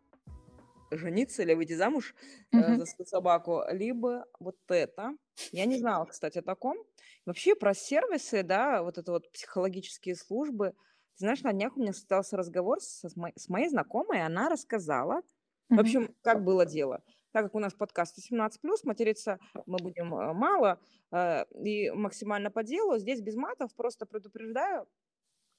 жениться 0.91 1.41
или 1.41 1.55
выйти 1.55 1.73
замуж 1.73 2.13
э, 2.51 2.57
mm-hmm. 2.57 2.77
за 2.77 2.85
свою 2.85 3.07
собаку, 3.07 3.63
либо 3.71 4.27
вот 4.39 4.57
это. 4.67 5.17
Я 5.51 5.65
не 5.65 5.79
знала, 5.79 6.05
кстати, 6.05 6.37
о 6.37 6.43
таком. 6.43 6.77
Вообще 7.25 7.55
про 7.55 7.73
сервисы, 7.73 8.43
да, 8.43 8.83
вот 8.83 8.99
это 8.99 9.13
вот 9.13 9.31
психологические 9.31 10.15
службы. 10.15 10.75
Ты 11.15 11.21
знаешь, 11.21 11.41
на 11.41 11.53
днях 11.53 11.75
у 11.75 11.79
меня 11.79 11.91
состоялся 11.91 12.37
разговор 12.37 12.79
с, 12.81 13.03
с, 13.09 13.15
моей, 13.15 13.33
с 13.35 13.49
моей 13.49 13.67
знакомой, 13.67 14.19
и 14.19 14.21
она 14.21 14.47
рассказала, 14.47 15.21
mm-hmm. 15.21 15.75
в 15.75 15.79
общем, 15.79 16.15
как 16.21 16.43
было 16.43 16.67
дело 16.67 17.01
так 17.35 17.43
как 17.43 17.55
у 17.55 17.59
нас 17.59 17.73
подкаст 17.73 18.17
18+, 18.17 18.59
материться 18.85 19.39
мы 19.65 19.77
будем 19.79 20.15
э, 20.15 20.31
мало 20.31 20.79
э, 21.11 21.43
и 21.65 21.91
максимально 21.91 22.49
по 22.49 22.63
делу. 22.63 22.97
Здесь 22.97 23.19
без 23.19 23.35
матов, 23.35 23.75
просто 23.75 24.05
предупреждаю. 24.05 24.87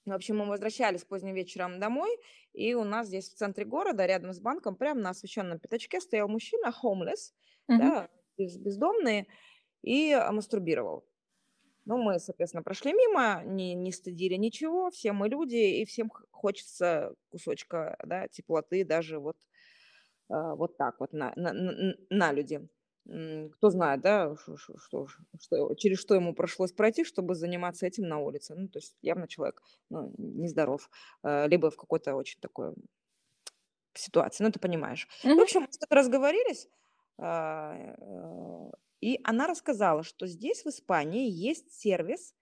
В 0.06 0.12
общем, 0.12 0.38
мы 0.38 0.46
возвращались 0.46 1.04
поздним 1.04 1.34
вечером 1.34 1.78
домой, 1.78 2.08
и 2.54 2.72
у 2.72 2.84
нас 2.84 3.08
здесь 3.08 3.28
в 3.28 3.34
центре 3.34 3.66
города, 3.66 4.06
рядом 4.06 4.32
с 4.32 4.40
банком, 4.40 4.74
прямо 4.74 5.02
на 5.02 5.10
освещенном 5.10 5.58
пятачке 5.58 6.00
стоял 6.00 6.28
мужчина, 6.28 6.72
homeless, 6.82 7.34
mm-hmm. 7.70 7.76
да, 7.76 8.08
бездомный, 8.38 9.28
и 9.82 10.18
мастурбировал. 10.32 11.04
Ну, 11.84 11.98
мы, 11.98 12.18
соответственно, 12.20 12.62
прошли 12.62 12.94
мимо, 12.94 13.42
не, 13.44 13.74
не 13.74 13.92
стыдили 13.92 14.36
ничего, 14.36 14.88
все 14.88 15.12
мы 15.12 15.28
люди, 15.28 15.56
и 15.56 15.84
всем 15.84 16.10
хочется 16.30 17.12
кусочка, 17.28 17.98
да, 18.02 18.28
теплоты, 18.28 18.82
даже 18.82 19.18
вот 19.18 19.36
вот 20.28 20.76
так 20.76 21.00
вот 21.00 21.12
на, 21.12 21.32
на, 21.36 21.52
на 22.10 22.32
люди. 22.32 22.68
Кто 23.52 23.70
знает, 23.70 24.00
да, 24.00 24.34
что, 24.36 24.56
что, 24.56 25.06
что, 25.38 25.74
через 25.76 26.00
что 26.00 26.16
ему 26.16 26.34
пришлось 26.34 26.72
пройти, 26.72 27.04
чтобы 27.04 27.36
заниматься 27.36 27.86
этим 27.86 28.08
на 28.08 28.18
улице. 28.18 28.54
Ну, 28.56 28.68
то 28.68 28.80
есть 28.80 28.96
явно 29.00 29.28
человек 29.28 29.62
ну, 29.90 30.12
нездоров, 30.18 30.90
а, 31.22 31.46
либо 31.46 31.70
в 31.70 31.76
какой-то 31.76 32.16
очень 32.16 32.40
такой 32.40 32.74
ситуации, 33.94 34.42
ну, 34.42 34.50
ты 34.50 34.58
понимаешь. 34.58 35.06
Mm-hmm. 35.22 35.34
В 35.36 35.40
общем, 35.40 35.60
мы 35.60 35.68
что-то 35.70 35.94
разговорились, 35.94 36.68
а, 37.18 37.94
и 39.00 39.20
она 39.22 39.46
рассказала, 39.46 40.02
что 40.02 40.26
здесь, 40.26 40.64
в 40.64 40.66
Испании, 40.66 41.30
есть 41.30 41.72
сервис, 41.72 42.34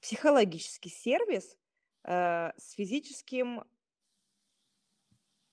психологический 0.00 0.90
сервис 0.90 1.56
с 2.04 2.72
физическим 2.72 3.64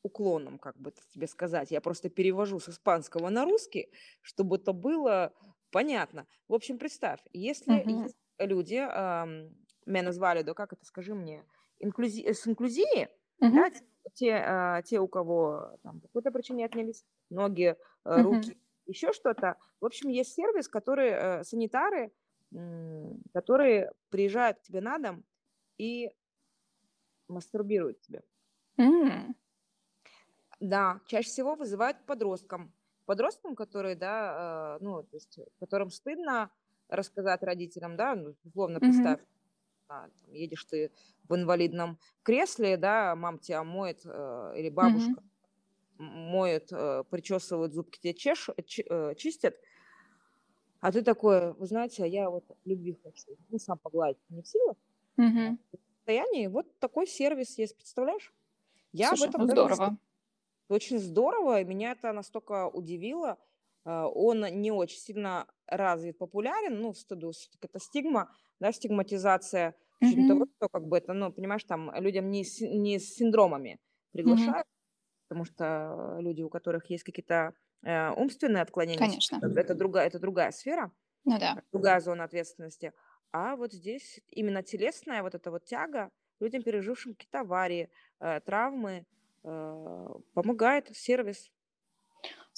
уклоном, 0.06 0.60
как 0.60 0.78
бы 0.78 0.94
тебе 1.10 1.28
сказать. 1.28 1.72
Я 1.72 1.82
просто 1.82 2.10
перевожу 2.10 2.60
с 2.60 2.70
испанского 2.70 3.30
на 3.30 3.44
русский, 3.44 3.90
чтобы 4.22 4.58
это 4.58 4.72
было 4.72 5.34
понятно. 5.72 6.28
В 6.48 6.54
общем, 6.54 6.78
представь, 6.78 7.20
если 7.34 7.76
uh-huh. 7.76 8.04
есть 8.04 8.16
люди, 8.38 8.76
эм, 8.76 9.58
менес 9.88 10.18
валидо, 10.18 10.54
как 10.54 10.74
это, 10.74 10.86
скажи 10.86 11.16
мне, 11.16 11.44
инклюзи... 11.80 12.22
Э, 12.22 12.34
с 12.36 12.48
инклюзией, 12.48 13.08
uh-huh. 13.42 13.52
да, 13.52 13.72
те, 14.14 14.44
э, 14.46 14.82
те, 14.86 15.00
у 15.00 15.08
кого 15.08 15.78
там, 15.82 16.02
по 16.02 16.08
какой-то 16.08 16.32
причине 16.32 16.66
отнялись 16.66 17.04
ноги, 17.32 17.76
э, 18.06 18.22
руки, 18.22 18.52
uh-huh. 18.52 18.58
еще 18.86 19.12
что-то. 19.12 19.58
В 19.82 19.86
общем, 19.86 20.10
есть 20.10 20.34
сервис, 20.34 20.68
который, 20.68 21.10
э, 21.10 21.44
санитары, 21.44 22.12
э, 22.54 23.12
которые 23.34 23.92
приезжают 24.10 24.60
к 24.60 24.62
тебе 24.62 24.82
на 24.82 25.00
дом 25.00 25.26
и 25.80 26.12
мастурбируют 27.28 28.00
тебе. 28.02 28.22
Mm. 28.78 29.34
Да, 30.60 31.02
чаще 31.08 31.30
всего 31.30 31.56
вызывают 31.56 32.06
подросткам. 32.06 32.74
Подросткам, 33.06 33.56
которые, 33.56 33.96
да, 33.96 34.78
э, 34.80 34.84
ну, 34.84 35.04
то 35.04 35.16
есть, 35.16 35.40
которым 35.60 35.90
стыдно 35.92 36.52
рассказать 36.88 37.44
родителям, 37.44 37.98
да, 37.98 38.16
ну, 38.16 38.36
условно 38.44 38.82
представь, 38.82 39.20
а, 39.90 40.10
там, 40.10 40.34
едешь 40.34 40.66
ты 40.66 40.94
в 41.30 41.36
инвалидном 41.36 42.00
кресле, 42.24 42.78
да, 42.78 43.16
мам 43.16 43.40
тебя 43.40 43.64
моет, 43.64 44.02
э, 44.06 44.54
или 44.58 44.70
бабушка 44.70 45.24
моет, 45.98 46.72
э, 46.74 47.04
причесывает, 47.10 47.74
зубки 47.74 48.00
тебе 48.00 48.14
чеш, 48.16 48.50
чи- 48.68 48.86
э, 48.90 49.16
чистят, 49.16 49.56
а 50.80 50.92
ты 50.92 51.02
такой, 51.02 51.54
вы 51.54 51.66
знаете, 51.66 52.04
а 52.04 52.08
я 52.08 52.30
вот 52.30 52.46
любви 52.66 52.98
хочу, 53.04 53.38
ну, 53.50 53.58
сам 53.60 53.78
погладить 53.80 54.20
не 54.30 54.42
в 54.42 54.48
силах, 54.48 54.78
Мгм. 55.18 55.58
в 55.72 55.98
состоянии, 55.98 56.48
вот 56.48 56.80
такой 56.80 57.08
сервис 57.08 57.58
есть, 57.58 57.78
представляешь? 57.78 58.34
Я 58.94 59.14
об 59.14 59.22
Слушай, 59.22 59.24
этом 59.24 59.48
ну 59.48 59.48
здорово. 59.48 59.98
Очень 60.70 61.00
здорово, 61.00 61.62
и 61.62 61.66
меня 61.66 61.92
это 61.92 62.12
настолько 62.14 62.68
удивило. 62.68 63.38
А, 63.86 64.08
он 64.08 64.42
не 64.62 64.72
очень 64.72 64.98
сильно 65.00 65.48
развит, 65.68 66.18
популярен, 66.18 66.80
ну, 66.82 66.92
в 66.94 66.98
стыду, 66.98 67.32
это 67.62 67.80
стигма, 67.80 68.32
да, 68.60 68.72
стигматизация, 68.72 69.76
очень 70.02 70.26
того, 70.26 70.46
что 70.58 70.70
как 70.70 70.88
бы 70.88 70.98
это, 70.98 71.14
ну, 71.14 71.32
понимаешь, 71.32 71.64
там 71.64 71.92
людям 71.96 72.30
не 72.32 72.44
с, 72.44 72.62
не 72.62 73.00
с 73.00 73.16
синдромами 73.16 73.80
приглашают, 74.12 74.66
потому 75.28 75.46
что 75.46 76.18
люди, 76.20 76.42
у 76.44 76.50
которых 76.50 76.90
есть 76.90 77.04
какие-то 77.04 77.54
э, 77.84 78.12
умственные 78.12 78.64
отклонения, 78.64 79.08
Конечно. 79.08 79.40
это 79.42 79.76
другая, 79.76 80.08
это 80.08 80.20
другая 80.20 80.52
сфера, 80.52 80.92
Ну 81.26 81.38
да. 81.40 81.60
другая 81.72 82.00
зона 82.00 82.24
ответственности. 82.26 82.94
А 83.32 83.56
вот 83.56 83.74
здесь 83.74 84.22
именно 84.30 84.64
телесная 84.64 85.24
вот 85.24 85.36
эта 85.36 85.52
вот 85.52 85.66
тяга 85.66 86.12
людям, 86.40 86.64
пережившим 86.64 87.14
какие-то 87.14 87.42
аварии, 87.42 87.90
э, 88.20 88.40
травмы, 88.42 89.06
Э, 89.06 89.06
помогает 90.34 90.96
сервис. 90.96 91.52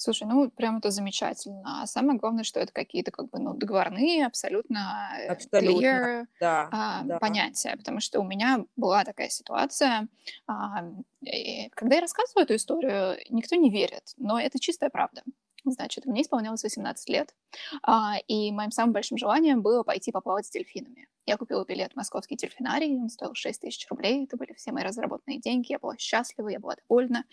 Слушай, 0.00 0.28
ну 0.28 0.48
прям 0.48 0.78
это 0.78 0.92
замечательно. 0.92 1.82
А 1.82 1.86
самое 1.86 2.20
главное, 2.20 2.44
что 2.44 2.60
это 2.60 2.72
какие-то 2.72 3.10
как 3.10 3.30
бы 3.30 3.40
ну, 3.40 3.54
договорные, 3.54 4.26
абсолютно 4.26 5.10
э, 5.18 5.26
Абсолютно, 5.26 5.82
clear 5.82 6.26
да, 6.38 6.68
а, 6.70 7.02
да. 7.02 7.18
понятия, 7.18 7.76
потому 7.76 7.98
что 7.98 8.20
у 8.20 8.24
меня 8.24 8.64
была 8.76 9.04
такая 9.04 9.28
ситуация, 9.28 10.06
а, 10.46 10.84
и 11.22 11.68
когда 11.70 11.96
я 11.96 12.00
рассказываю 12.00 12.44
эту 12.44 12.54
историю, 12.54 13.16
никто 13.28 13.56
не 13.56 13.70
верит, 13.70 14.14
но 14.18 14.38
это 14.38 14.60
чистая 14.60 14.88
правда. 14.88 15.24
Значит, 15.64 16.06
мне 16.06 16.22
исполнялось 16.22 16.62
18 16.62 17.08
лет, 17.08 17.34
а, 17.82 18.18
и 18.28 18.52
моим 18.52 18.70
самым 18.70 18.92
большим 18.92 19.18
желанием 19.18 19.62
было 19.62 19.82
пойти 19.82 20.12
поплавать 20.12 20.46
с 20.46 20.50
дельфинами. 20.50 21.08
Я 21.28 21.36
купила 21.36 21.62
билет 21.62 21.92
в 21.92 21.96
московский 21.96 22.36
дельфинарий, 22.36 22.96
он 22.96 23.10
стоил 23.10 23.34
6 23.34 23.60
тысяч 23.60 23.86
рублей, 23.90 24.24
это 24.24 24.38
были 24.38 24.54
все 24.54 24.72
мои 24.72 24.82
разработанные 24.82 25.38
деньги, 25.38 25.72
я 25.72 25.78
была 25.78 25.94
счастлива, 25.98 26.48
я 26.48 26.58
была 26.58 26.76
довольна. 26.76 27.24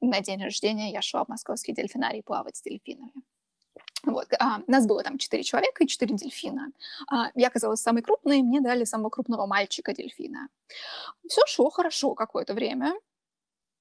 На 0.00 0.22
день 0.22 0.42
рождения 0.42 0.90
я 0.90 1.02
шла 1.02 1.26
в 1.26 1.28
московский 1.28 1.74
дельфинарий 1.74 2.22
плавать 2.22 2.56
с 2.56 2.62
дельфинами. 2.62 3.12
Вот. 4.04 4.28
А, 4.38 4.62
нас 4.66 4.86
было 4.86 5.02
там 5.02 5.18
четыре 5.18 5.42
человека 5.42 5.84
и 5.84 5.86
четыре 5.86 6.16
дельфина. 6.16 6.72
А, 7.10 7.30
я 7.34 7.48
оказалась 7.48 7.82
самой 7.82 8.02
крупной, 8.02 8.40
мне 8.40 8.62
дали 8.62 8.84
самого 8.84 9.10
крупного 9.10 9.44
мальчика-дельфина. 9.44 10.48
Все 11.28 11.42
шло 11.46 11.68
хорошо 11.68 12.14
какое-то 12.14 12.54
время 12.54 12.94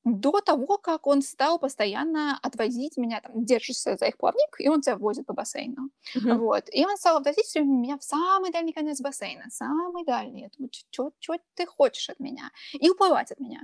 до 0.04 0.42
того, 0.42 0.78
как 0.78 1.08
он 1.08 1.22
стал 1.22 1.60
постоянно 1.60 2.40
отвозить 2.42 2.98
меня, 2.98 3.22
там, 3.22 3.46
держишься 3.46 3.98
за 3.98 4.06
их 4.08 4.18
плавник, 4.18 4.56
и 4.60 4.68
он 4.68 4.82
тебя 4.82 4.96
возит 4.96 5.26
по 5.26 5.34
бассейну. 5.34 5.90
Мгм. 6.16 6.38
Вот. 6.40 6.64
И 6.74 6.86
он 6.86 6.98
стал 6.98 7.18
отвозить 7.18 7.56
меня 7.56 7.98
в 7.98 8.04
самый 8.04 8.52
дальний 8.52 8.74
конец 8.74 9.00
бассейна, 9.02 9.46
самый 9.50 10.04
дальний. 10.06 10.42
Я 10.42 10.50
думаю, 10.58 10.72
что 10.72 11.12
ты 11.54 11.66
хочешь 11.66 12.10
от 12.10 12.20
меня? 12.20 12.52
И 12.74 12.90
уплывать 12.90 13.32
от 13.32 13.40
меня. 13.40 13.62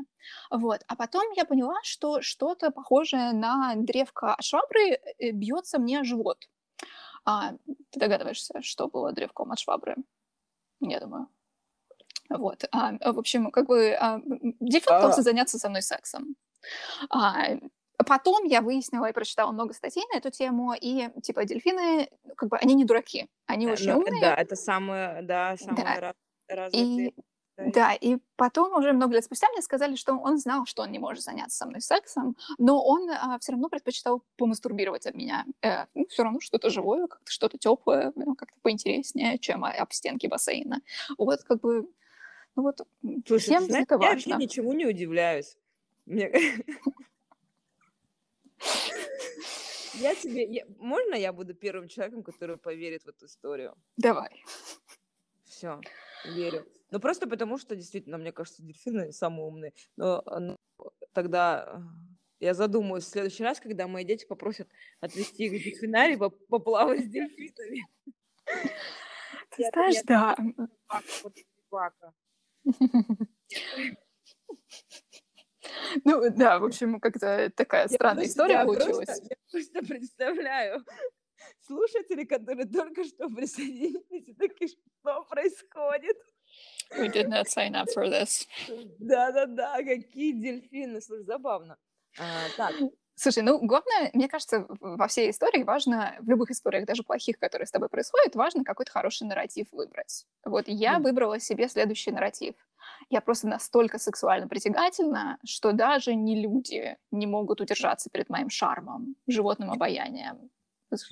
Вот. 0.52 0.82
А 0.88 0.96
потом 0.96 1.24
я 1.36 1.46
поняла, 1.46 1.76
что 1.84 2.22
что-то 2.22 2.72
похожее 2.72 3.34
на 3.34 3.74
древко 3.76 4.36
швабры 4.40 5.00
э, 5.18 5.32
бьется 5.32 5.80
мне 5.80 6.04
живот. 6.04 6.48
А, 7.26 7.54
ты 7.92 8.00
догадываешься, 8.00 8.62
что 8.62 8.88
было 8.88 9.12
древком 9.12 9.52
от 9.52 9.60
швабры? 9.60 9.96
Я 10.82 11.00
думаю. 11.00 11.28
Вот. 12.30 12.66
А, 12.72 12.94
в 13.14 13.20
общем, 13.20 13.52
как 13.52 13.68
бы 13.68 13.92
а, 14.00 14.20
дельфин 14.60 14.94
А. 14.94 15.00
пытался 15.00 15.22
заняться 15.22 15.58
со 15.60 15.70
мной 15.70 15.82
сексом. 15.82 16.36
А, 17.10 17.58
потом 18.06 18.44
я 18.46 18.62
выяснила 18.62 19.10
и 19.10 19.14
прочитала 19.14 19.52
много 19.52 19.74
статей 19.74 20.04
на 20.14 20.18
эту 20.18 20.30
тему, 20.32 20.74
и 20.80 21.10
типа 21.22 21.46
дельфины, 21.46 22.10
как 22.36 22.50
бы 22.50 22.58
они 22.58 22.74
не 22.74 22.86
дураки, 22.86 23.28
они 23.46 23.66
Э, 23.68 23.72
очень 23.74 23.92
ну, 23.94 24.00
умные. 24.00 24.22
Да, 24.22 24.36
это 24.36 24.56
самые, 24.56 25.22
да, 25.24 25.52
Да. 25.52 25.58
самые 25.58 26.00
ра- 26.00 26.14
развитые. 26.48 27.08
И 27.10 27.14
да. 27.58 27.72
да, 27.74 27.94
и 27.96 28.18
потом 28.36 28.78
уже 28.78 28.94
много 28.94 29.16
лет 29.16 29.24
спустя 29.26 29.48
мне 29.52 29.64
сказали, 29.64 29.96
что 29.96 30.14
он 30.14 30.38
знал, 30.38 30.68
что 30.68 30.84
он 30.84 30.92
не 30.92 31.00
может 31.00 31.24
заняться 31.24 31.58
со 31.58 31.66
мной 31.66 31.82
сексом, 31.82 32.36
но 32.60 32.84
он 32.86 33.10
все 33.40 33.54
равно 33.54 33.68
предпочитал 33.68 34.22
помастурбировать 34.38 35.08
от 35.08 35.16
меня. 35.16 35.44
все 36.10 36.24
равно 36.24 36.40
что-то 36.40 36.70
живое, 36.70 37.08
как-то 37.08 37.32
что-то 37.32 37.58
теплое, 37.58 38.12
как-то 38.38 38.60
поинтереснее, 38.62 39.40
чем 39.40 39.64
а, 39.66 39.72
об 39.72 39.92
стенки 39.92 40.28
бассейна. 40.28 40.82
Вот 41.18 41.42
как 41.44 41.60
бы, 41.62 41.88
ну 42.58 42.64
вот 42.64 42.82
Слушай, 43.28 43.44
всем 43.44 43.66
знаешь, 43.66 43.84
это 43.84 43.94
я 44.02 44.10
вообще 44.10 44.32
важно. 44.32 44.42
ничему 44.44 44.74
не 44.74 44.88
удивляюсь. 44.88 45.56
Мне- 46.08 46.32
Я 49.94 50.16
тебе... 50.16 50.44
я- 50.46 50.66
Можно 50.78 51.14
я 51.16 51.32
буду 51.34 51.54
первым 51.54 51.88
человеком, 51.88 52.24
который 52.24 52.58
поверит 52.58 53.04
в 53.04 53.08
эту 53.10 53.28
историю? 53.28 53.76
Давай. 53.96 54.44
Все, 55.46 55.80
верю. 56.26 56.68
Ну, 56.92 57.00
просто 57.00 57.28
потому, 57.28 57.58
что 57.60 57.76
действительно, 57.76 58.18
мне 58.18 58.32
кажется, 58.32 58.64
дельфины 58.64 59.12
самые 59.12 59.46
умные. 59.46 59.74
Но 59.96 60.24
ну, 60.26 60.58
тогда 61.14 61.84
э, 62.40 62.46
я 62.46 62.54
задумаюсь 62.54 63.06
в 63.06 63.10
следующий 63.10 63.44
раз, 63.44 63.60
когда 63.60 63.88
мои 63.88 64.04
дети 64.04 64.26
попросят 64.26 64.68
отвезти 65.00 65.46
их 65.46 65.62
в 65.62 65.64
дельфинарий, 65.64 66.18
поп- 66.18 66.48
поплавать 66.48 67.06
с 67.06 67.08
дельфинами. 67.08 67.88
Ты 68.46 69.62
Я- 69.64 69.70
знаешь, 69.72 69.96
я- 69.96 70.04
да. 70.06 70.38
Собака. 71.70 72.14
Ну 76.06 76.30
да, 76.32 76.60
в 76.60 76.66
общем, 76.66 77.00
как-то 77.00 77.52
такая 77.56 77.88
странная 77.88 78.26
история 78.26 78.64
получилась. 78.66 79.06
Просто, 79.06 79.28
я 79.30 79.36
просто 79.52 79.80
представляю 79.86 80.86
слушателей, 81.62 82.26
которые 82.26 82.66
только 82.66 83.04
что 83.04 83.30
присоединились, 83.30 84.28
и 84.28 84.34
такие, 84.34 84.70
что 84.70 85.24
происходит? 85.26 86.18
We 86.98 87.10
did 87.12 87.28
not 87.28 87.48
sign 87.48 87.74
up 87.76 87.88
for 87.94 88.06
this. 88.08 88.48
Да-да-да, 89.00 89.78
какие 89.84 90.32
дельфины, 90.32 91.02
слушай, 91.02 91.26
забавно. 91.26 91.78
А, 92.18 92.48
так, 92.56 92.74
Слушай, 93.20 93.42
ну, 93.42 93.58
главное, 93.66 94.12
мне 94.14 94.28
кажется, 94.28 94.68
во 94.80 95.08
всей 95.08 95.32
истории 95.32 95.64
важно, 95.64 96.16
в 96.20 96.30
любых 96.30 96.52
историях, 96.52 96.86
даже 96.86 97.02
плохих, 97.02 97.40
которые 97.40 97.66
с 97.66 97.72
тобой 97.72 97.90
происходят, 97.90 98.36
важно 98.36 98.64
какой-то 98.64 98.92
хороший 98.92 99.26
нарратив 99.28 99.68
выбрать. 99.72 100.28
Вот 100.46 100.66
я 100.68 101.00
Мгм. 101.00 101.00
выбрала 101.00 101.40
себе 101.40 101.68
следующий 101.68 102.12
нарратив. 102.12 102.54
Я 103.10 103.22
просто 103.22 103.48
настолько 103.48 103.98
сексуально 103.98 104.48
притягательна, 104.48 105.40
что 105.44 105.72
даже 105.72 106.14
не 106.14 106.40
люди 106.40 106.96
не 107.10 107.26
могут 107.26 107.60
удержаться 107.60 108.12
перед 108.12 108.30
моим 108.30 108.52
шармом, 108.52 109.16
животным 109.26 109.72
обаянием. 109.72 110.52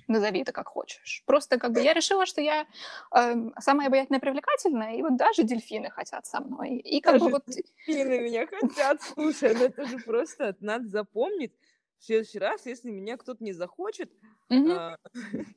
Назови 0.08 0.42
это 0.42 0.52
как 0.52 0.68
хочешь. 0.68 1.24
Просто 1.26 1.58
как 1.58 1.74
бы 1.74 1.82
я 1.82 1.94
решила, 1.94 2.28
что 2.28 2.40
я 2.40 2.68
эм, 3.16 3.54
самая 3.60 3.88
обаятельная 3.88 4.22
привлекательная, 4.22 4.94
и 4.96 5.02
вот 5.02 5.18
даже 5.18 5.44
дельфины 5.44 5.90
хотят 5.90 6.28
со 6.28 6.40
мной. 6.40 6.78
И 6.78 7.02
как 7.02 7.18
бы 7.18 7.28
Даже 7.28 7.32
вот... 7.32 7.44
дельфины 7.46 8.20
меня 8.20 8.48
хотят, 8.48 9.02
слушай, 9.02 9.54
ну 9.54 9.66
это 9.66 9.86
же 9.86 10.00
просто 10.00 10.56
надо 10.60 10.88
запомнить. 10.88 11.54
В 12.00 12.04
следующий 12.06 12.40
раз, 12.40 12.66
если 12.66 12.92
меня 12.92 13.18
кто-то 13.18 13.44
не 13.44 13.54
захочет, 13.54 14.12
а, 14.50 14.98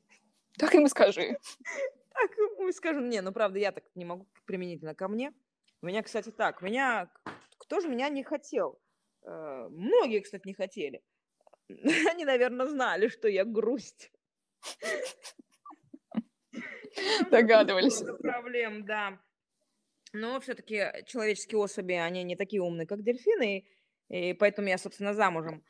Так 0.57 0.75
и 0.75 0.87
скажи. 0.87 1.37
так 2.11 2.31
ему 2.37 2.67
и 2.67 2.73
скажу, 2.73 2.99
не, 2.99 3.21
ну 3.21 3.31
правда, 3.31 3.59
я 3.59 3.71
так 3.71 3.83
не 3.95 4.05
могу 4.05 4.27
применительно 4.45 4.93
ко 4.93 5.07
мне. 5.07 5.33
У 5.81 5.85
меня, 5.85 6.03
кстати, 6.03 6.31
так, 6.31 6.61
меня, 6.61 7.09
кто 7.57 7.79
же 7.79 7.87
меня 7.87 8.09
не 8.09 8.23
хотел? 8.23 8.79
Э, 9.23 9.67
Многие, 9.69 10.19
кстати, 10.19 10.45
не 10.47 10.53
хотели. 10.53 11.01
Они, 12.09 12.25
наверное, 12.25 12.67
знали, 12.67 13.07
что 13.07 13.29
я 13.29 13.45
грусть. 13.45 14.11
Догадывались. 17.31 18.01
Много 18.01 18.17
Проблем, 18.17 18.85
да. 18.85 19.19
Но 20.11 20.39
все-таки 20.39 21.03
человеческие 21.05 21.59
особи, 21.59 21.93
они 21.93 22.23
не 22.23 22.35
такие 22.35 22.61
умные, 22.61 22.87
как 22.87 23.03
дельфины, 23.03 23.67
и 24.09 24.33
поэтому 24.33 24.67
я, 24.67 24.77
собственно, 24.77 25.13
замужем. 25.13 25.63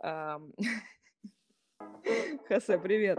Ам, 0.00 0.52
Хосе, 2.48 2.78
привет. 2.78 3.18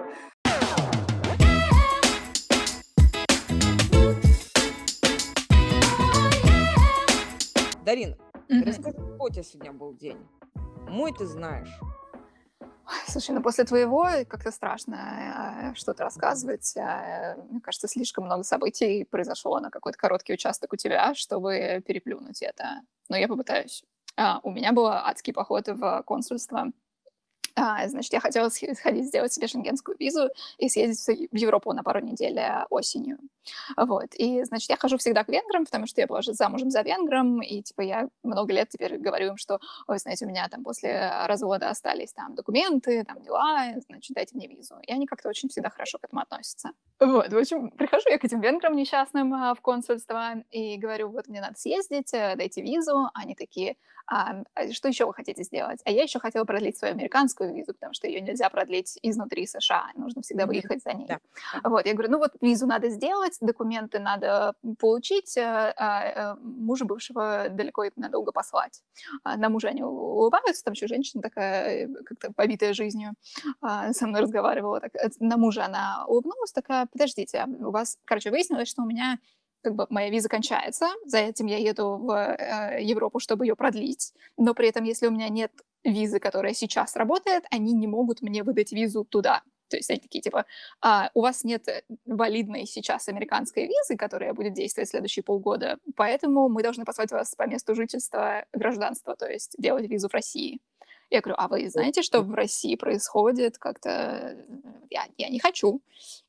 Дарин, 7.84 8.16
расскажи, 8.50 8.94
какой 8.94 9.30
у 9.30 9.34
тебя 9.34 9.44
сегодня 9.44 9.74
был 9.74 9.96
день? 9.96 10.20
Мой 10.88 11.14
ты 11.14 11.26
знаешь. 11.26 11.80
Слушай, 13.08 13.32
ну 13.32 13.42
после 13.42 13.64
твоего 13.64 14.06
как-то 14.30 14.52
страшно 14.52 15.72
э, 15.72 15.76
что-то 15.76 16.04
рассказывать. 16.04 16.76
Э, 16.78 17.36
Мне 17.50 17.60
кажется, 17.62 17.88
слишком 17.88 18.26
много 18.26 18.44
событий 18.44 19.04
произошло 19.06 19.60
на 19.60 19.72
какой-то 19.72 19.98
короткий 19.98 20.34
участок 20.34 20.74
у 20.74 20.76
тебя, 20.76 21.16
чтобы 21.16 21.82
переплюнуть 21.86 22.42
это. 22.42 22.82
Но 23.10 23.18
я 23.18 23.28
попытаюсь. 23.28 23.84
А, 24.18 24.40
у 24.44 24.52
меня 24.52 24.74
был 24.74 24.88
адский 24.88 25.32
поход 25.34 25.68
в 25.68 26.02
консульство. 26.06 26.72
А, 27.60 27.88
значит, 27.88 28.14
я 28.14 28.20
хотела 28.20 28.50
сх- 28.50 28.76
сходить 28.76 29.08
сделать 29.08 29.34
себе 29.34 29.48
шенгенскую 29.48 29.98
визу 29.98 30.30
и 30.60 30.70
съездить 30.70 31.30
в 31.32 31.36
Европу 31.36 31.74
на 31.74 31.82
пару 31.82 32.00
недель 32.02 32.38
э, 32.38 32.66
осенью. 32.70 33.18
Вот. 33.76 34.14
И, 34.14 34.44
значит, 34.44 34.70
я 34.70 34.78
хожу 34.78 34.98
всегда 34.98 35.24
к 35.24 35.30
венграм, 35.30 35.66
потому 35.66 35.88
что 35.88 36.00
я 36.02 36.08
была 36.08 36.22
же 36.22 36.34
замужем 36.34 36.70
за 36.70 36.82
венгром, 36.82 37.42
и, 37.42 37.64
типа, 37.64 37.82
я 37.82 38.10
много 38.22 38.54
лет 38.54 38.70
теперь 38.70 38.98
говорю 38.98 39.30
им, 39.30 39.38
что 39.38 39.60
ой, 39.88 39.98
знаете, 39.98 40.26
у 40.26 40.30
меня 40.30 40.48
там 40.50 40.64
после 40.64 41.10
развода 41.26 41.70
остались 41.70 42.14
там 42.14 42.36
документы, 42.36 43.04
там 43.04 43.22
дела, 43.24 43.74
значит, 43.88 44.14
дайте 44.14 44.36
мне 44.36 44.48
визу. 44.48 44.76
И 44.84 44.92
они 44.92 45.08
как-то 45.08 45.30
очень 45.30 45.50
всегда 45.50 45.72
хорошо 45.72 45.98
к 45.98 46.04
этому 46.04 46.22
относятся. 46.22 46.70
Вот, 47.00 47.34
в 47.34 47.38
общем, 47.38 47.72
прихожу 47.72 48.10
я 48.10 48.20
к 48.20 48.26
этим 48.26 48.40
венграм 48.40 48.76
несчастным 48.76 49.34
а, 49.34 49.56
в 49.56 49.62
консульство 49.62 50.44
и 50.52 50.78
говорю, 50.78 51.10
вот 51.10 51.28
мне 51.28 51.42
надо 51.42 51.58
съездить, 51.58 52.14
э, 52.14 52.36
дайте 52.36 52.62
визу. 52.62 53.10
Они 53.14 53.34
такие, 53.34 53.78
«А, 54.08 54.44
а 54.56 54.72
что 54.72 54.88
еще 54.88 55.06
вы 55.06 55.14
хотите 55.14 55.44
сделать? 55.44 55.82
А 55.84 55.92
я 55.92 56.04
еще 56.04 56.20
хотела 56.20 56.46
продлить 56.46 56.78
свою 56.78 56.94
американскую 56.94 57.47
визу, 57.54 57.74
потому 57.74 57.94
что 57.94 58.08
ее 58.08 58.22
нельзя 58.22 58.50
продлить 58.50 58.98
изнутри 59.02 59.48
США, 59.48 59.92
нужно 59.96 60.22
всегда 60.22 60.46
выехать 60.46 60.84
за 60.84 60.94
ней. 60.94 61.08
Да. 61.08 61.20
Вот, 61.64 61.86
я 61.86 61.94
говорю, 61.94 62.12
ну 62.12 62.18
вот 62.18 62.32
визу 62.42 62.68
надо 62.68 62.90
сделать, 62.90 63.38
документы 63.42 64.00
надо 64.00 64.54
получить, 64.80 65.38
э, 65.38 65.74
а, 65.78 66.34
э, 66.34 66.36
мужа 66.42 66.86
бывшего 66.86 67.48
далеко 67.50 67.84
и 67.86 67.92
надолго 67.96 68.32
послать. 68.32 68.82
А, 69.24 69.38
На 69.38 69.50
мужа 69.50 69.70
они 69.70 69.84
улыбаются, 69.84 70.64
там 70.64 70.74
еще 70.74 70.88
женщина 70.88 71.22
такая, 71.22 71.88
э, 71.88 72.04
как-то 72.04 72.32
побитая 72.34 72.74
жизнью, 72.74 73.14
а, 73.62 73.94
со 73.94 74.08
мной 74.08 74.22
разговаривала. 74.22 74.82
Так, 74.82 74.92
на 75.20 75.38
мужа 75.38 75.66
она 75.66 76.06
улыбнулась, 76.08 76.52
такая, 76.52 76.88
подождите, 76.88 77.46
у 77.60 77.72
вас, 77.72 77.98
короче, 78.06 78.30
выяснилось, 78.30 78.70
что 78.70 78.84
у 78.84 78.86
меня 78.86 79.20
как 79.68 79.76
бы 79.76 79.88
моя 79.90 80.10
виза 80.10 80.30
кончается, 80.30 80.88
за 81.06 81.18
этим 81.18 81.48
я 81.48 81.58
еду 81.58 81.98
в 81.98 82.12
э, 82.12 82.82
Европу, 82.82 83.20
чтобы 83.20 83.46
ее 83.46 83.56
продлить, 83.56 84.14
но 84.38 84.54
при 84.54 84.70
этом, 84.70 84.84
если 84.84 85.08
у 85.08 85.12
меня 85.12 85.30
нет 85.30 85.52
визы, 85.88 86.20
которая 86.20 86.54
сейчас 86.54 86.96
работает, 86.96 87.46
они 87.52 87.74
не 87.74 87.88
могут 87.88 88.22
мне 88.22 88.44
выдать 88.44 88.72
визу 88.72 89.06
туда. 89.06 89.42
То 89.70 89.78
есть 89.78 89.90
они 89.90 90.00
такие, 90.00 90.22
типа, 90.22 90.46
а, 90.82 91.10
у 91.14 91.22
вас 91.22 91.44
нет 91.44 91.68
э, 91.68 91.84
валидной 92.06 92.66
сейчас 92.66 93.10
американской 93.10 93.68
визы, 93.68 93.98
которая 93.98 94.34
будет 94.34 94.54
действовать 94.54 94.90
следующие 94.90 95.24
полгода, 95.24 95.78
поэтому 95.96 96.48
мы 96.48 96.64
должны 96.64 96.86
послать 96.86 97.12
вас 97.12 97.36
по 97.36 97.46
месту 97.48 97.76
жительства 97.76 98.46
гражданства, 98.54 99.16
то 99.16 99.28
есть 99.28 99.56
делать 99.58 99.90
визу 99.90 100.08
в 100.08 100.14
России. 100.14 100.60
Я 101.10 101.22
говорю, 101.22 101.36
а 101.38 101.48
вы 101.48 101.70
знаете, 101.70 102.02
что 102.02 102.22
в 102.22 102.34
России 102.34 102.76
происходит 102.76 103.58
как-то... 103.58 104.38
Я, 104.90 105.06
я 105.18 105.30
не 105.30 105.40
хочу, 105.40 105.82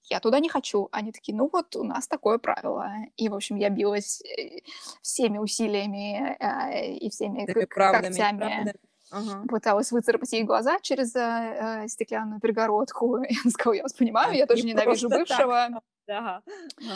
я 0.05 0.21
туда 0.21 0.39
не 0.39 0.49
хочу. 0.49 0.89
Они 0.93 1.11
такие, 1.11 1.37
ну 1.37 1.51
вот 1.53 1.75
у 1.75 1.83
нас 1.83 2.07
такое 2.07 2.39
правило. 2.39 2.93
И, 3.17 3.29
в 3.29 3.35
общем, 3.35 3.57
я 3.57 3.71
билась 3.71 4.23
э, 4.23 4.61
всеми 5.03 5.39
усилиями 5.39 6.37
э, 6.39 6.95
и 6.95 7.11
всеми 7.11 7.45
когтями. 7.47 7.67
Правдами 7.67 8.75
Ага. 9.11 9.45
Пыталась 9.49 9.91
выцарапать 9.93 10.33
ей 10.33 10.45
глаза 10.45 10.79
через 10.81 11.15
э, 11.17 11.21
э 11.21 11.89
стеклянную 11.89 12.41
перегородку. 12.41 13.19
Я 13.23 13.51
сказала, 13.51 13.75
я 13.75 13.83
вас 13.83 13.93
понимаю, 13.93 14.35
я 14.35 14.47
тоже 14.47 14.65
ненавижу 14.65 15.09
бывшего. 15.09 15.83
Да. 16.07 16.43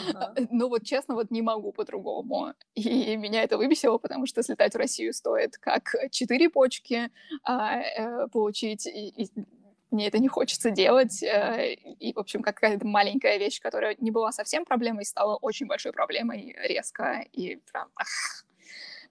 Ага. 0.09 0.33
Ну 0.49 0.69
вот 0.69 0.83
честно, 0.83 1.13
вот 1.13 1.29
не 1.29 1.41
могу 1.41 1.71
по-другому. 1.71 2.53
И 2.73 3.15
меня 3.15 3.43
это 3.43 3.57
выбесило, 3.57 3.99
потому 3.99 4.25
что 4.25 4.41
слетать 4.41 4.73
в 4.73 4.77
Россию 4.77 5.13
стоит 5.13 5.57
как 5.57 5.95
четыре 6.09 6.49
почки 6.49 7.11
а, 7.43 7.77
э, 7.77 8.27
получить, 8.29 8.87
и, 8.87 9.09
и 9.09 9.29
мне 9.91 10.07
это 10.07 10.17
не 10.17 10.27
хочется 10.27 10.71
делать. 10.71 11.21
Э, 11.21 11.73
и, 11.73 12.13
в 12.13 12.19
общем, 12.19 12.41
какая-то 12.41 12.87
маленькая 12.87 13.37
вещь, 13.37 13.61
которая 13.61 13.95
не 13.99 14.09
была 14.09 14.31
совсем 14.31 14.65
проблемой, 14.65 15.05
стала 15.05 15.35
очень 15.35 15.67
большой 15.67 15.93
проблемой 15.93 16.55
резко. 16.67 17.23
И 17.31 17.57
прям... 17.71 17.89
Ах. 17.95 18.45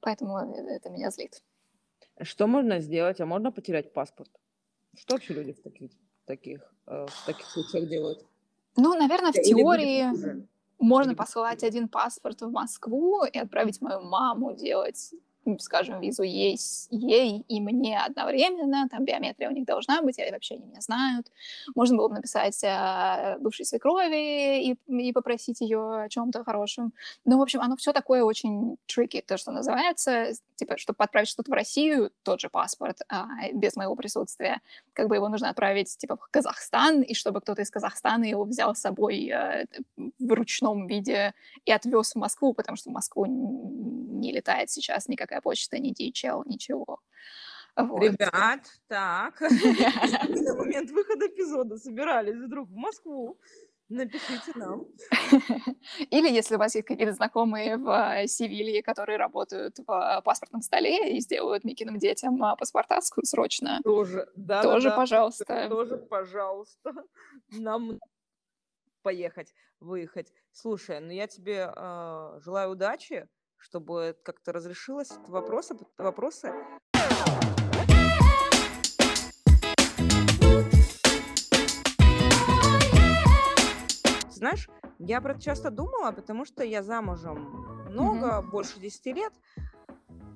Поэтому 0.01 0.37
это 0.37 0.91
меня 0.91 1.13
злит. 1.13 1.41
Что 2.21 2.47
можно 2.47 2.81
сделать? 2.81 3.21
А 3.21 3.27
можно 3.27 3.51
потерять 3.53 3.93
паспорт? 3.93 4.31
Что 4.97 5.15
вообще 5.15 5.35
люди 5.35 5.53
в 5.53 5.63
таких, 5.63 5.91
таких, 6.27 6.61
э, 6.87 7.07
в 7.09 7.27
таких 7.27 7.47
случаях 7.47 7.89
делают? 7.89 8.25
Ну, 8.77 8.95
наверное, 8.95 9.33
в 9.33 9.37
Или 9.37 9.45
теории 9.45 10.47
можно 10.79 11.15
посылать 11.15 11.65
один 11.65 11.89
паспорт 11.89 12.43
в 12.43 12.51
Москву 12.51 13.25
и 13.25 13.39
отправить 13.39 13.81
мою 13.81 14.03
маму 14.03 14.55
делать 14.55 15.15
скажем, 15.59 16.01
визу 16.01 16.23
ей, 16.23 16.57
ей 16.91 17.45
и 17.49 17.61
мне 17.61 17.99
одновременно, 17.99 18.89
там 18.89 19.05
биометрия 19.05 19.51
у 19.51 19.53
них 19.53 19.65
должна 19.65 20.03
быть, 20.03 20.19
или 20.19 20.31
вообще 20.31 20.55
они 20.55 20.67
меня 20.67 20.81
знают. 20.81 21.27
Можно 21.75 21.97
было 21.97 22.09
бы 22.09 22.15
написать 22.17 22.63
э, 22.63 23.37
бывшей 23.41 23.65
свекрови 23.65 24.71
и, 24.71 24.79
и 24.89 25.13
попросить 25.13 25.61
ее 25.61 26.05
о 26.05 26.09
чем-то 26.09 26.45
хорошем. 26.45 26.93
Ну, 27.25 27.39
в 27.39 27.43
общем, 27.43 27.61
оно 27.61 27.77
все 27.77 27.93
такое 27.93 28.23
очень 28.23 28.77
tricky, 28.87 29.23
то, 29.23 29.37
что 29.37 29.53
называется, 29.53 30.33
типа, 30.57 30.79
чтобы 30.79 31.03
отправить 31.03 31.29
что-то 31.29 31.51
в 31.51 31.55
Россию, 31.55 32.11
тот 32.23 32.41
же 32.41 32.49
паспорт, 32.49 33.01
а, 33.09 33.27
без 33.53 33.77
моего 33.77 33.97
присутствия, 33.97 34.61
как 34.93 35.09
бы 35.09 35.17
его 35.17 35.29
нужно 35.29 35.51
отправить, 35.51 35.97
типа, 35.97 36.17
в 36.17 36.29
Казахстан, 36.31 37.03
и 37.03 37.15
чтобы 37.15 37.41
кто-то 37.41 37.63
из 37.63 37.71
Казахстана 37.71 38.25
его 38.25 38.45
взял 38.45 38.75
с 38.75 38.81
собой 38.81 39.29
э, 39.29 39.67
в 39.97 40.33
ручном 40.33 40.87
виде 40.87 41.35
и 41.65 41.73
отвез 41.73 42.13
в 42.13 42.19
Москву, 42.19 42.55
потому 42.55 42.77
что 42.77 42.91
в 42.91 42.93
Москву 42.93 43.27
не 43.27 44.33
летает 44.33 44.71
сейчас 44.71 45.09
никак 45.09 45.32
никакая 45.33 45.41
почта, 45.41 45.79
ни 45.79 45.93
DHL, 45.93 46.43
ничего. 46.47 47.01
Вот. 47.75 48.03
Ребят, 48.03 48.67
так, 48.87 49.41
на 49.41 50.55
момент 50.55 50.91
выхода 50.91 51.27
эпизода 51.27 51.79
собирались 51.79 52.37
вдруг 52.37 52.69
в 52.69 52.75
Москву, 52.75 53.39
напишите 53.89 54.53
нам. 54.57 54.85
Или 56.11 56.31
если 56.31 56.57
у 56.57 56.59
вас 56.59 56.75
есть 56.75 56.87
какие-то 56.87 57.15
знакомые 57.15 57.79
в 57.79 57.89
э, 57.89 58.27
Севилье, 58.27 58.83
которые 58.83 59.17
работают 59.17 59.79
в 59.79 59.91
э, 59.91 60.21
паспортном 60.23 60.61
столе 60.61 61.17
и 61.17 61.21
сделают 61.21 61.65
Микиным 61.65 61.99
детям 61.99 62.45
э, 62.45 62.57
паспорта 62.59 63.01
срочно. 63.01 63.81
Тоже, 63.85 64.29
да, 64.37 64.63
Тоже, 64.63 64.91
да, 64.91 64.97
пожалуйста. 64.97 65.69
Тоже, 65.71 65.97
пожалуйста. 65.97 66.93
Нам 67.53 68.01
поехать, 69.01 69.55
выехать. 69.81 70.31
Слушай, 70.53 71.01
ну 71.01 71.11
я 71.11 71.27
тебе 71.27 71.73
э, 71.75 72.41
желаю 72.45 72.73
удачи 72.73 73.27
чтобы 73.63 74.17
как-то 74.25 74.53
разрешилось 74.53 75.13
вопросы, 75.29 75.77
вопросы. 75.97 76.53
Знаешь, 84.31 84.69
я 84.99 85.21
про 85.21 85.33
это 85.33 85.41
часто 85.41 85.71
думала, 85.71 86.11
потому 86.11 86.45
что 86.45 86.65
я 86.65 86.83
замужем 86.83 87.89
много, 87.89 88.27
mm-hmm. 88.27 88.51
больше 88.51 88.81
10 88.81 89.07
лет, 89.07 89.33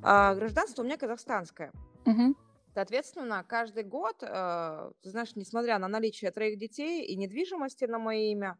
а 0.03 0.35
гражданство 0.35 0.83
у 0.83 0.85
меня 0.85 0.97
казахстанское. 0.97 1.73
Mm-hmm. 2.05 2.35
Соответственно, 2.75 3.45
каждый 3.49 3.83
год, 3.83 4.23
э, 4.23 4.93
ты 5.03 5.11
знаешь, 5.11 5.35
несмотря 5.35 5.79
на 5.79 5.89
наличие 5.89 6.31
троих 6.31 6.59
детей 6.59 7.05
и 7.05 7.17
недвижимости 7.17 7.87
на 7.87 7.99
мое 7.99 8.31
имя, 8.31 8.59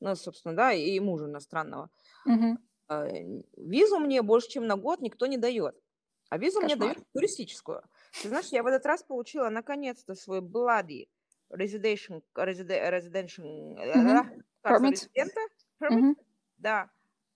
ну, 0.00 0.16
собственно, 0.16 0.56
да, 0.56 0.72
и 0.72 0.98
мужа 0.98 1.26
иностранного, 1.26 1.90
mm-hmm. 2.26 2.56
А, 2.88 3.06
визу 3.56 3.98
мне 3.98 4.22
больше, 4.22 4.48
чем 4.48 4.66
на 4.66 4.76
год 4.76 5.00
никто 5.00 5.26
не 5.26 5.36
дает. 5.36 5.76
А 6.30 6.38
визу 6.38 6.60
Кошмар. 6.60 6.76
мне 6.76 6.76
дают 6.76 7.06
туристическую. 7.12 7.82
Ты 8.22 8.28
знаешь, 8.28 8.46
я 8.46 8.62
в 8.62 8.66
этот 8.66 8.84
раз 8.86 9.02
получила 9.02 9.48
наконец-то 9.48 10.14
свой 10.14 10.40
bloody 10.40 11.08
residential, 11.50 12.22
residential 12.34 13.76
mm-hmm. 13.76 14.42
permit. 14.62 15.08
permit. 15.14 15.32
Mm-hmm. 15.82 16.14
Да. 16.58 16.90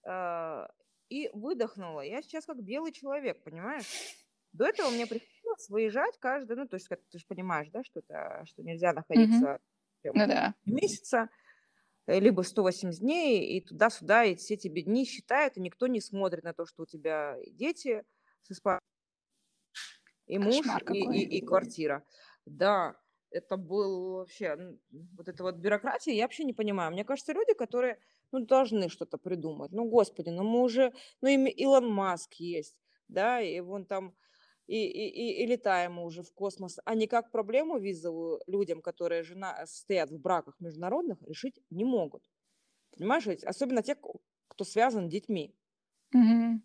А, 0.05 0.69
и 1.09 1.31
выдохнула. 1.35 2.01
Я 2.01 2.23
сейчас 2.23 2.47
как 2.47 2.63
белый 2.63 2.93
человек, 2.93 3.43
понимаешь? 3.45 3.87
До 4.53 4.67
этого 4.67 4.91
мне 4.91 5.07
приходилось 5.07 5.69
выезжать 5.69 6.19
каждый, 6.19 6.57
ну, 6.57 6.67
то 6.67 6.77
есть, 6.77 6.89
ты 6.89 7.19
же 7.19 7.25
понимаешь, 7.27 7.69
да, 7.71 7.83
что 7.85 8.01
это, 8.01 8.45
что 8.47 8.63
нельзя 8.63 8.93
находиться 8.93 9.59
mm-hmm. 10.05 10.11
ну, 10.15 10.27
да. 10.27 10.55
месяца. 10.65 11.19
Э, 11.19 11.42
либо 12.07 12.43
180 12.43 13.01
дней, 13.01 13.57
и 13.57 13.61
туда-сюда, 13.61 14.25
и 14.25 14.35
все 14.35 14.57
тебе 14.57 14.83
дни 14.83 15.05
считают, 15.05 15.57
и 15.57 15.61
никто 15.61 15.87
не 15.87 16.01
смотрит 16.01 16.45
на 16.45 16.53
то, 16.53 16.67
что 16.67 16.83
у 16.83 16.87
тебя 16.87 17.37
дети 17.47 18.05
с 18.43 18.53
испанским, 18.53 18.87
и 20.27 20.39
муж, 20.39 20.67
и, 20.93 20.99
и, 20.99 21.39
и 21.39 21.47
квартира. 21.47 22.05
Да, 22.47 22.97
это 23.31 23.57
был 23.57 24.17
вообще, 24.17 24.77
вот 25.17 25.29
эта 25.29 25.43
вот 25.43 25.57
бюрократия, 25.57 26.15
я 26.15 26.25
вообще 26.25 26.45
не 26.45 26.53
понимаю. 26.53 26.93
Мне 26.93 27.05
кажется, 27.05 27.33
люди, 27.33 27.55
которые, 27.55 27.99
ну, 28.31 28.41
должны 28.41 28.89
что-то 28.89 29.19
придумать. 29.19 29.73
Ну, 29.73 29.85
господи, 29.85 30.31
ну 30.31 30.43
мы 30.43 30.63
уже, 30.63 30.93
ну, 31.21 31.29
и 31.29 31.51
Илон 31.51 31.89
Маск 31.89 32.35
есть, 32.35 32.77
да, 33.09 33.41
и 33.41 33.61
вон 33.61 33.85
там 33.87 34.15
и, 34.73 34.87
и, 34.87 35.43
и, 35.43 35.47
летаем 35.47 35.95
мы 35.95 36.05
уже 36.05 36.23
в 36.23 36.33
космос, 36.33 36.79
а 36.87 36.95
никак 36.95 37.31
проблему 37.31 37.79
визовую 37.79 38.41
людям, 38.47 38.81
которые 38.81 39.23
жена, 39.23 39.67
стоят 39.67 40.11
в 40.11 40.19
браках 40.19 40.59
международных, 40.61 41.23
решить 41.23 41.61
не 41.69 41.85
могут. 41.85 42.23
Понимаешь, 42.97 43.27
особенно 43.45 43.83
те, 43.83 43.97
кто 44.49 44.65
связан 44.65 45.09
с 45.09 45.13
детьми. 45.13 45.55
Mm-hmm. 46.15 46.61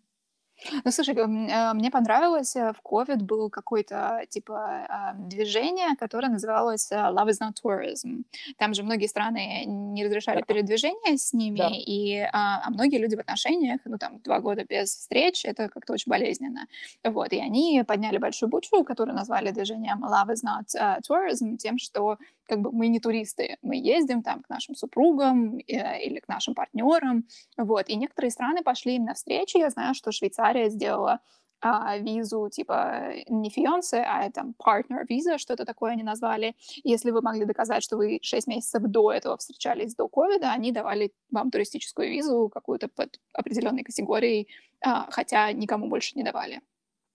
Ну, 0.84 0.90
слушай, 0.90 1.14
а, 1.16 1.74
мне 1.74 1.90
понравилось, 1.90 2.56
э, 2.56 2.72
в 2.72 2.80
COVID 2.84 3.18
был 3.18 3.50
какое-то, 3.50 4.24
типа, 4.28 4.86
а, 4.88 5.14
движение, 5.14 5.96
которое 5.96 6.28
называлось 6.28 6.90
э, 6.90 6.96
Love 6.96 7.28
is 7.28 7.40
not 7.40 7.52
tourism. 7.62 8.24
Там 8.56 8.74
же 8.74 8.82
многие 8.82 9.06
страны 9.06 9.64
не 9.66 10.04
разрешали 10.04 10.40
да. 10.40 10.44
передвижение 10.44 11.16
с 11.16 11.32
ними, 11.32 11.58
да. 11.58 11.70
и 11.72 12.18
а, 12.32 12.62
а 12.64 12.70
многие 12.70 12.98
люди 12.98 13.16
в 13.16 13.20
отношениях, 13.20 13.80
ну, 13.84 13.98
там, 13.98 14.20
два 14.20 14.40
года 14.40 14.64
без 14.64 14.88
встреч, 14.88 15.44
это 15.44 15.68
как-то 15.68 15.92
очень 15.92 16.10
болезненно. 16.10 16.66
Вот, 17.04 17.32
и 17.32 17.38
они 17.38 17.84
подняли 17.86 18.18
большую 18.18 18.48
бучу, 18.50 18.84
которую 18.84 19.14
назвали 19.14 19.50
движением 19.50 20.04
Love 20.04 20.32
is 20.32 20.44
not 20.44 20.66
uh, 20.76 20.98
tourism, 21.08 21.56
тем, 21.56 21.78
что 21.78 22.18
как 22.48 22.60
бы 22.60 22.72
мы 22.72 22.88
не 22.88 22.98
туристы, 22.98 23.58
мы 23.62 23.76
ездим 23.76 24.22
там 24.22 24.42
к 24.42 24.48
нашим 24.48 24.74
супругам 24.74 25.58
э, 25.58 26.02
или 26.02 26.18
к 26.20 26.28
нашим 26.28 26.54
партнерам, 26.54 27.26
вот, 27.56 27.88
и 27.88 27.96
некоторые 27.96 28.30
страны 28.30 28.62
пошли 28.62 28.96
им 28.96 29.04
навстречу, 29.04 29.58
я 29.58 29.70
знаю, 29.70 29.94
что 29.94 30.12
Швейцария 30.12 30.70
сделала 30.70 31.20
а, 31.60 31.98
визу, 31.98 32.48
типа, 32.50 33.12
не 33.28 33.50
фионсе, 33.50 33.98
а 33.98 34.30
там 34.30 34.54
партнер 34.54 35.04
виза, 35.08 35.38
что-то 35.38 35.64
такое 35.64 35.92
они 35.92 36.04
назвали. 36.04 36.54
Если 36.84 37.10
вы 37.10 37.20
могли 37.20 37.44
доказать, 37.44 37.82
что 37.82 37.96
вы 37.96 38.20
6 38.22 38.46
месяцев 38.46 38.82
до 38.82 39.12
этого 39.12 39.36
встречались 39.36 39.94
до 39.96 40.08
ковида, 40.08 40.52
они 40.52 40.70
давали 40.70 41.12
вам 41.30 41.50
туристическую 41.50 42.10
визу 42.10 42.48
какую-то 42.48 42.88
под 42.88 43.20
определенной 43.32 43.82
категорией, 43.82 44.48
а, 44.80 45.10
хотя 45.10 45.52
никому 45.52 45.88
больше 45.88 46.12
не 46.14 46.22
давали. 46.22 46.60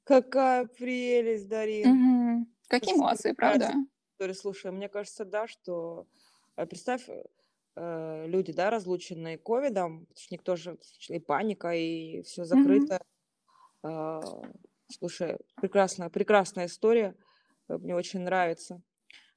Какая 0.04 0.66
прелесть, 0.66 1.48
Дарин. 1.48 2.36
Угу. 2.36 2.48
Какие 2.68 2.96
молодцы, 2.96 3.34
правда? 3.34 3.74
Слушай, 4.18 4.36
слушай, 4.36 4.72
мне 4.72 4.90
кажется, 4.90 5.26
да, 5.26 5.48
что 5.48 6.08
э, 6.56 6.66
представь, 6.66 7.10
э, 7.76 8.28
люди, 8.28 8.54
да, 8.54 8.70
разлученные 8.70 9.38
ковидом, 9.38 10.06
потому 10.06 10.18
что 10.18 10.34
никто 10.34 10.56
же, 10.56 10.78
и 11.10 11.20
паника, 11.20 11.74
и 11.74 12.22
все 12.22 12.46
закрыто. 12.46 13.00
Mm-hmm. 13.84 14.58
Слушай, 14.88 15.38
прекрасная, 15.56 16.10
прекрасная 16.10 16.68
история, 16.68 17.16
э, 17.68 17.78
мне 17.78 17.96
очень 17.96 18.22
нравится. 18.22 18.82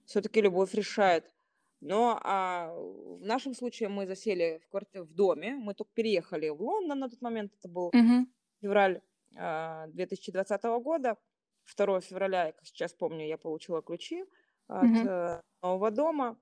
Все-таки 0.04 0.40
любовь 0.40 0.74
решает. 0.74 1.32
Но 1.80 2.18
а, 2.22 2.72
в 2.74 3.24
нашем 3.24 3.54
случае 3.54 3.88
мы 3.88 4.06
засели 4.06 4.60
в, 4.64 4.68
квартире, 4.68 5.04
в 5.04 5.12
доме, 5.12 5.54
мы 5.56 5.74
только 5.74 5.92
переехали 5.94 6.48
в 6.48 6.62
Лондон 6.62 7.00
на 7.00 7.08
тот 7.10 7.20
момент, 7.20 7.52
это 7.58 7.68
был 7.68 7.90
mm-hmm. 7.90 8.26
февраль 8.60 9.02
а, 9.36 9.86
2020 9.88 10.62
года, 10.82 11.16
2 11.76 12.00
февраля, 12.00 12.46
я 12.46 12.54
сейчас 12.62 12.94
помню, 12.94 13.26
я 13.26 13.36
получила 13.36 13.82
ключи 13.82 14.24
от 14.68 14.84
mm-hmm. 14.84 15.40
нового 15.62 15.90
дома. 15.90 16.38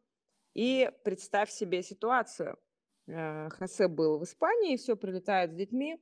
И 0.54 0.90
представь 1.04 1.50
себе 1.50 1.82
ситуацию. 1.82 2.58
Э, 3.06 3.48
Хосе 3.50 3.88
был 3.88 4.18
в 4.18 4.24
Испании, 4.24 4.76
все 4.76 4.96
прилетает 4.96 5.52
с 5.52 5.54
детьми. 5.54 6.00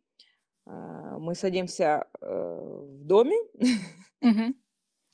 Э, 0.66 1.16
мы 1.18 1.34
садимся 1.34 2.06
в 2.20 3.04
доме. 3.04 3.36
Mm-hmm. 4.22 4.54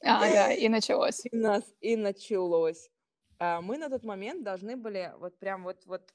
А, 0.04 0.20
да, 0.32 0.52
и 0.52 0.68
началось. 0.68 1.24
И, 1.24 1.36
нас, 1.36 1.64
и 1.80 1.96
началось. 1.96 2.90
А 3.38 3.60
мы 3.60 3.78
на 3.78 3.88
тот 3.88 4.02
момент 4.02 4.42
должны 4.42 4.76
были, 4.76 5.12
вот 5.18 5.38
прям 5.38 5.62
вот, 5.62 5.86
вот 5.86 6.12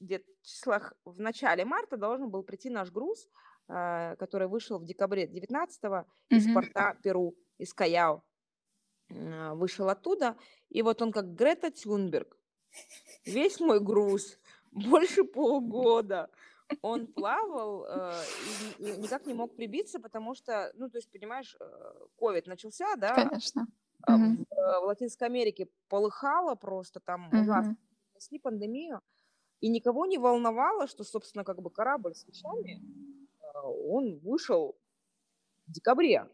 в 0.00 0.20
числах 0.42 0.94
в 1.04 1.20
начале 1.20 1.64
марта 1.64 1.96
должен 1.96 2.30
был 2.30 2.42
прийти 2.42 2.70
наш 2.70 2.90
груз, 2.90 3.28
который 3.66 4.46
вышел 4.46 4.78
в 4.78 4.84
декабре 4.84 5.26
19-го 5.26 6.04
из 6.28 6.46
mm-hmm. 6.46 6.54
порта 6.54 6.96
Перу, 7.02 7.34
из 7.58 7.72
Каяо. 7.72 8.22
А, 9.14 9.54
вышел 9.54 9.88
оттуда, 9.88 10.36
и 10.68 10.82
вот 10.82 11.02
он 11.02 11.12
как 11.12 11.34
Грета 11.34 11.70
Тюнберг. 11.70 12.36
Весь 13.24 13.60
мой 13.60 13.80
груз, 13.80 14.38
больше 14.70 15.24
полгода, 15.24 16.30
он 16.80 17.06
плавал 17.06 17.84
э, 17.84 18.22
и, 18.78 18.84
и 18.84 18.96
никак 18.96 19.26
не 19.26 19.34
мог 19.34 19.54
прибиться, 19.54 20.00
потому 20.00 20.34
что, 20.34 20.72
ну, 20.74 20.88
то 20.88 20.98
есть, 20.98 21.10
понимаешь, 21.10 21.54
э, 21.60 21.64
ковид 22.16 22.46
начался, 22.46 22.96
да? 22.96 23.14
Конечно. 23.14 23.66
А 24.04 24.16
в, 24.16 24.20
угу. 24.20 24.46
в 24.50 24.84
Латинской 24.86 25.28
Америке 25.28 25.68
полыхало 25.88 26.54
просто, 26.54 27.00
там 27.00 27.28
угу. 27.28 27.40
ужасно, 27.40 27.76
несли 28.14 28.38
пандемию, 28.38 29.00
и 29.60 29.68
никого 29.68 30.06
не 30.06 30.18
волновало, 30.18 30.86
что, 30.86 31.04
собственно, 31.04 31.44
как 31.44 31.60
бы 31.60 31.70
корабль 31.70 32.14
с 32.14 32.26
вещами, 32.26 32.82
э, 33.40 33.58
он 33.62 34.18
вышел 34.20 34.76
в 35.66 35.72
декабре. 35.72 36.28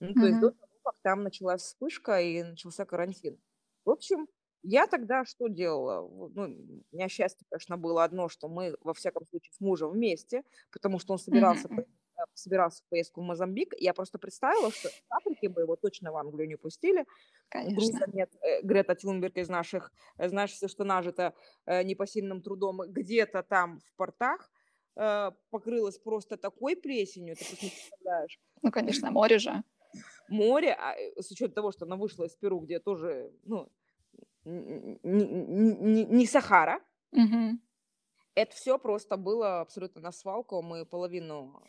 Ну, 0.00 0.12
то 0.12 0.20
угу. 0.20 0.26
есть 0.26 0.40
до 0.40 0.54
как 0.88 1.00
там 1.02 1.22
началась 1.22 1.62
вспышка 1.62 2.20
и 2.20 2.42
начался 2.42 2.86
карантин. 2.86 3.38
В 3.84 3.90
общем, 3.90 4.26
я 4.62 4.86
тогда 4.86 5.24
что 5.24 5.48
делала? 5.48 6.00
Ну, 6.34 6.42
у 6.90 6.96
меня 6.96 7.08
счастье, 7.08 7.46
конечно, 7.50 7.76
было 7.76 8.04
одно, 8.04 8.28
что 8.28 8.48
мы, 8.48 8.74
во 8.80 8.94
всяком 8.94 9.26
случае, 9.28 9.52
с 9.52 9.60
мужем 9.60 9.90
вместе, 9.90 10.44
потому 10.72 10.98
что 10.98 11.12
он 11.12 11.18
собирался, 11.18 11.68
mm-hmm. 11.68 11.86
собирался 12.32 12.82
в 12.82 12.88
поездку 12.88 13.20
в 13.20 13.24
Мозамбик. 13.24 13.74
Я 13.78 13.92
просто 13.92 14.18
представила, 14.18 14.70
что 14.70 14.88
в 14.88 15.14
Африке 15.14 15.50
бы 15.50 15.60
его 15.60 15.76
точно 15.76 16.10
в 16.10 16.16
Англию 16.16 16.48
не 16.48 16.56
пустили. 16.56 17.04
Конечно. 17.50 18.04
нет. 18.12 18.34
Э, 18.40 18.62
Грета 18.62 18.94
Тюнберг 18.94 19.36
из 19.36 19.50
наших, 19.50 19.92
э, 20.16 20.28
знаешь, 20.28 20.52
все, 20.52 20.68
что 20.68 20.84
нажито 20.84 21.34
непосильным 21.66 22.40
трудом 22.40 22.80
где-то 22.88 23.42
там 23.42 23.80
в 23.80 23.94
портах, 23.96 24.50
покрылась 25.50 25.96
просто 25.96 26.36
такой 26.36 26.74
плесенью, 26.74 27.36
ты 27.36 27.44
просто 27.44 27.66
не 27.66 27.70
представляешь. 27.70 28.40
Ну, 28.62 28.72
конечно, 28.72 29.12
море 29.12 29.38
же 29.38 29.62
море, 30.28 30.72
а 30.72 30.94
э, 30.94 31.20
с 31.20 31.30
учетом 31.30 31.54
того, 31.54 31.72
что 31.72 31.84
она 31.84 31.96
вышла 31.96 32.24
из 32.24 32.34
Перу, 32.36 32.60
где 32.60 32.78
тоже, 32.78 33.32
ну, 33.44 33.70
не, 34.44 34.98
не, 35.02 36.04
не 36.04 36.26
Сахара, 36.26 36.80
угу. 37.12 37.58
это 38.34 38.54
все 38.54 38.78
просто 38.78 39.16
было 39.16 39.60
абсолютно 39.60 40.00
на 40.00 40.12
свалку. 40.12 40.62
Мы 40.62 40.86
половину 40.86 41.62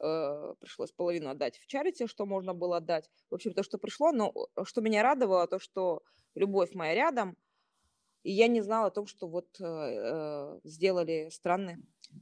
э, 0.00 0.54
пришлось 0.60 0.92
половину 0.92 1.30
отдать 1.30 1.58
в 1.58 1.66
чарите, 1.66 2.06
что 2.06 2.26
можно 2.26 2.54
было 2.54 2.78
отдать. 2.78 3.10
В 3.30 3.34
общем, 3.34 3.52
то, 3.54 3.62
что 3.62 3.78
пришло, 3.78 4.12
но 4.12 4.32
что 4.64 4.80
меня 4.80 5.02
радовало, 5.02 5.46
то, 5.46 5.58
что 5.58 6.02
любовь 6.34 6.74
моя 6.74 6.94
рядом, 6.94 7.36
и 8.22 8.32
я 8.32 8.48
не 8.48 8.62
знала 8.62 8.86
о 8.86 8.90
том, 8.90 9.06
что 9.06 9.28
вот 9.28 9.60
э, 9.60 9.64
э 9.64 10.60
сделали 10.64 11.28
страны 11.30 11.78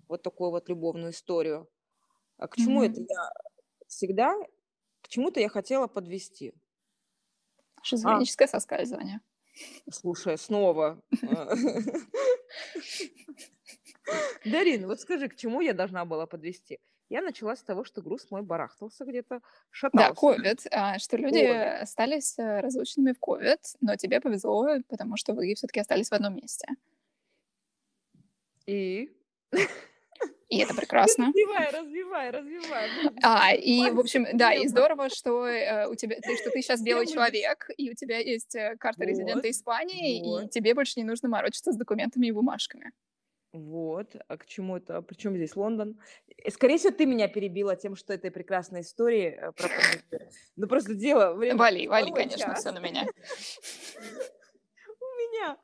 вот 0.09 0.22
такую 0.22 0.50
вот 0.50 0.68
любовную 0.68 1.12
историю. 1.12 1.68
А 2.38 2.48
к 2.48 2.57
чему 2.57 2.83
mm-hmm. 2.83 2.90
это 2.90 3.00
я 3.00 3.31
всегда 3.87 4.35
чему-то 5.12 5.40
я 5.40 5.48
хотела 5.48 5.87
подвести. 5.87 6.55
Шизофреническое 7.83 8.48
а, 8.48 8.51
соскальзывание. 8.51 9.20
Слушай, 9.90 10.38
снова. 10.38 11.03
Дарин, 14.44 14.87
вот 14.87 15.01
скажи, 15.01 15.29
к 15.29 15.37
чему 15.37 15.61
я 15.61 15.75
должна 15.75 16.05
была 16.05 16.27
подвести? 16.27 16.79
Я 17.11 17.20
начала 17.20 17.55
с 17.57 17.62
того, 17.62 17.85
что 17.85 18.01
груз 18.01 18.31
мой 18.31 18.42
барахтался 18.42 19.05
где-то, 19.05 19.42
шатался. 19.70 20.09
Да, 20.09 20.14
ковид, 20.14 20.66
а, 20.70 20.98
что 20.98 21.18
люди 21.18 21.40
COVID. 21.40 21.81
остались 21.81 22.38
э, 22.38 22.61
разлученными 22.61 23.12
в 23.12 23.20
ковид, 23.20 23.61
но 23.83 23.96
тебе 23.96 24.18
повезло, 24.18 24.79
потому 24.88 25.18
что 25.18 25.35
вы 25.35 25.55
все-таки 25.55 25.81
остались 25.81 26.09
в 26.09 26.14
одном 26.14 26.37
месте. 26.37 26.66
И? 28.64 29.14
И 30.52 30.58
это 30.58 30.74
прекрасно. 30.76 31.26
Развивай, 31.26 31.70
развивай, 31.70 32.30
развивай. 32.30 32.90
А, 33.22 33.54
и, 33.54 33.90
в 33.90 33.98
общем, 33.98 34.26
да, 34.34 34.52
и 34.52 34.68
здорово, 34.68 35.08
что 35.08 35.46
э, 35.46 35.88
у 35.88 35.94
тебя, 35.94 36.16
ты, 36.20 36.36
что 36.36 36.50
ты 36.50 36.60
сейчас 36.60 36.82
белый 36.82 37.06
человек, 37.06 37.70
и 37.78 37.90
у 37.90 37.94
тебя 37.94 38.18
есть 38.18 38.54
э, 38.54 38.76
карта 38.78 39.04
резидента 39.04 39.48
Испании, 39.50 40.44
и 40.44 40.48
тебе 40.50 40.74
больше 40.74 41.00
не 41.00 41.04
нужно 41.04 41.30
морочиться 41.30 41.72
с 41.72 41.76
документами 41.76 42.26
и 42.26 42.32
бумажками. 42.32 42.92
Вот, 43.54 44.14
а 44.28 44.36
к 44.36 44.46
чему 44.46 44.76
это? 44.76 45.00
Причем 45.00 45.36
здесь 45.36 45.56
Лондон? 45.56 45.98
Э, 46.36 46.50
скорее 46.50 46.76
всего, 46.76 46.92
ты 46.92 47.06
меня 47.06 47.28
перебила 47.28 47.74
тем, 47.74 47.96
что 47.96 48.12
это 48.12 48.30
прекрасная 48.30 48.82
история 48.82 49.30
э, 49.30 49.52
про 49.52 49.68
Ну, 50.56 50.66
просто 50.68 50.94
дело... 50.94 51.32
Время 51.32 51.56
вали, 51.56 51.88
вали, 51.88 52.12
конечно, 52.12 52.54
все 52.56 52.72
на 52.72 52.80
меня. 52.80 53.06
У 55.00 55.04
меня 55.04 55.56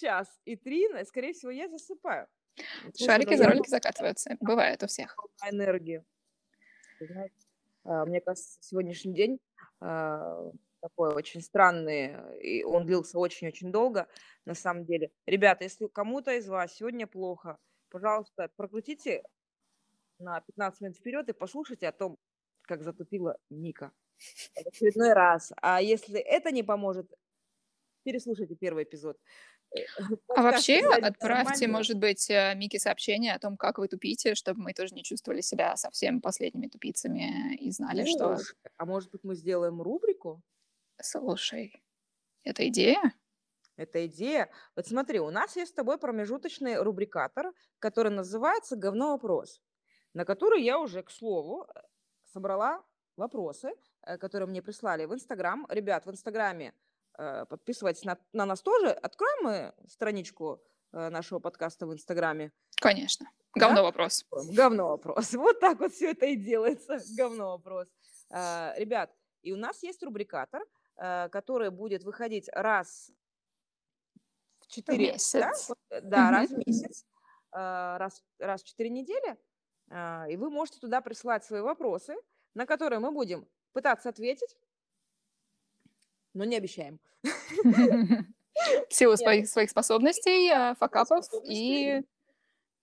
час 0.00 0.26
и 0.46 0.56
три, 0.56 0.88
скорее 1.04 1.34
всего, 1.34 1.50
я 1.50 1.68
засыпаю. 1.68 2.26
Шарики 2.96 3.34
за 3.36 3.46
ролики 3.46 3.68
закатываются. 3.68 4.36
Бывает 4.40 4.82
у 4.82 4.86
всех. 4.86 5.16
Энергию. 5.50 6.04
А, 7.84 8.04
мне 8.04 8.20
кажется, 8.20 8.58
сегодняшний 8.60 9.14
день 9.14 9.40
а, 9.80 10.50
такой 10.80 11.14
очень 11.14 11.40
странный, 11.40 12.16
и 12.40 12.62
он 12.64 12.86
длился 12.86 13.18
очень-очень 13.18 13.72
долго, 13.72 14.08
на 14.44 14.54
самом 14.54 14.84
деле. 14.84 15.10
Ребята, 15.26 15.64
если 15.64 15.86
кому-то 15.86 16.32
из 16.32 16.48
вас 16.48 16.74
сегодня 16.74 17.06
плохо, 17.06 17.58
пожалуйста, 17.88 18.50
прокрутите 18.56 19.22
на 20.18 20.40
15 20.40 20.80
минут 20.80 20.96
вперед 20.96 21.28
и 21.28 21.32
послушайте 21.32 21.88
о 21.88 21.92
том, 21.92 22.18
как 22.62 22.82
затупила 22.82 23.38
Ника 23.50 23.92
в 24.54 24.66
очередной 24.66 25.12
раз. 25.12 25.52
А 25.60 25.80
если 25.80 26.20
это 26.20 26.50
не 26.50 26.62
поможет, 26.62 27.12
переслушайте 28.04 28.54
первый 28.54 28.84
эпизод. 28.84 29.18
А 30.28 30.42
вообще 30.42 30.80
отправьте, 30.80 31.66
может 31.66 31.96
быть, 31.96 32.28
э, 32.30 32.54
Мике 32.54 32.78
сообщение 32.78 33.34
о 33.34 33.38
том, 33.38 33.56
как 33.56 33.78
вы 33.78 33.88
тупите, 33.88 34.34
чтобы 34.34 34.60
мы 34.62 34.74
тоже 34.74 34.94
не 34.94 35.02
чувствовали 35.02 35.40
себя 35.40 35.76
совсем 35.76 36.20
последними 36.20 36.68
тупицами 36.68 37.56
и 37.56 37.70
знали, 37.70 38.04
что... 38.04 38.38
А 38.76 38.84
может 38.84 39.10
быть, 39.10 39.24
мы 39.24 39.34
сделаем 39.34 39.80
рубрику? 39.80 40.42
Слушай, 41.00 41.82
это 42.44 42.68
идея? 42.68 43.14
Это 43.76 44.06
идея. 44.06 44.50
Вот 44.76 44.86
смотри, 44.86 45.18
у 45.18 45.30
нас 45.30 45.56
есть 45.56 45.72
с 45.72 45.74
тобой 45.74 45.98
промежуточный 45.98 46.76
рубрикатор, 46.76 47.52
который 47.78 48.12
называется 48.12 48.76
«Говно 48.76 49.12
вопрос», 49.12 49.62
на 50.12 50.24
который 50.24 50.62
я 50.62 50.78
уже, 50.78 51.02
к 51.02 51.10
слову, 51.10 51.66
собрала 52.24 52.84
вопросы, 53.16 53.72
э, 54.02 54.18
которые 54.18 54.48
мне 54.48 54.62
прислали 54.62 55.06
в 55.06 55.14
Инстаграм. 55.14 55.66
Ребят, 55.70 56.04
в 56.04 56.10
Инстаграме 56.10 56.74
Э, 56.74 56.91
подписывайтесь 57.16 58.04
на, 58.04 58.18
на 58.32 58.46
нас 58.46 58.62
тоже. 58.62 58.90
Откроем 58.90 59.44
мы 59.44 59.74
страничку 59.88 60.62
э, 60.92 61.08
нашего 61.10 61.38
подкаста 61.38 61.86
в 61.86 61.92
Инстаграме? 61.92 62.52
Конечно. 62.80 63.30
Говно 63.54 63.76
да? 63.76 63.82
вопрос. 63.82 64.24
Говно 64.30 64.88
вопрос. 64.88 65.32
Вот 65.34 65.60
так 65.60 65.78
вот 65.80 65.92
все 65.92 66.12
это 66.12 66.26
и 66.26 66.36
делается. 66.36 66.98
Говно 67.16 67.50
вопрос. 67.50 67.88
Э, 68.30 68.72
ребят, 68.76 69.14
и 69.42 69.52
у 69.52 69.56
нас 69.56 69.82
есть 69.82 70.02
рубрикатор, 70.02 70.62
который 70.96 71.70
будет 71.70 72.04
выходить 72.04 72.48
раз 72.52 73.10
в 74.60 74.68
четыре... 74.68 75.12
Месяц. 75.12 75.70
Да, 75.90 76.00
да 76.00 76.30
раз 76.30 76.50
в 76.50 76.58
месяц. 76.58 77.04
Раз, 77.50 78.22
раз 78.38 78.62
в 78.62 78.66
четыре 78.66 78.90
недели. 78.90 79.36
И 80.30 80.36
вы 80.36 80.50
можете 80.50 80.78
туда 80.78 81.00
присылать 81.00 81.44
свои 81.44 81.60
вопросы, 81.60 82.14
на 82.54 82.66
которые 82.66 83.00
мы 83.00 83.10
будем 83.10 83.48
пытаться 83.72 84.10
ответить 84.10 84.56
но 86.34 86.44
не 86.44 86.56
обещаем. 86.56 87.00
В 88.88 88.94
силу 88.94 89.16
своих, 89.16 89.48
своих 89.48 89.70
способностей, 89.70 90.50
а, 90.50 90.74
факапов 90.74 91.26
и... 91.44 92.02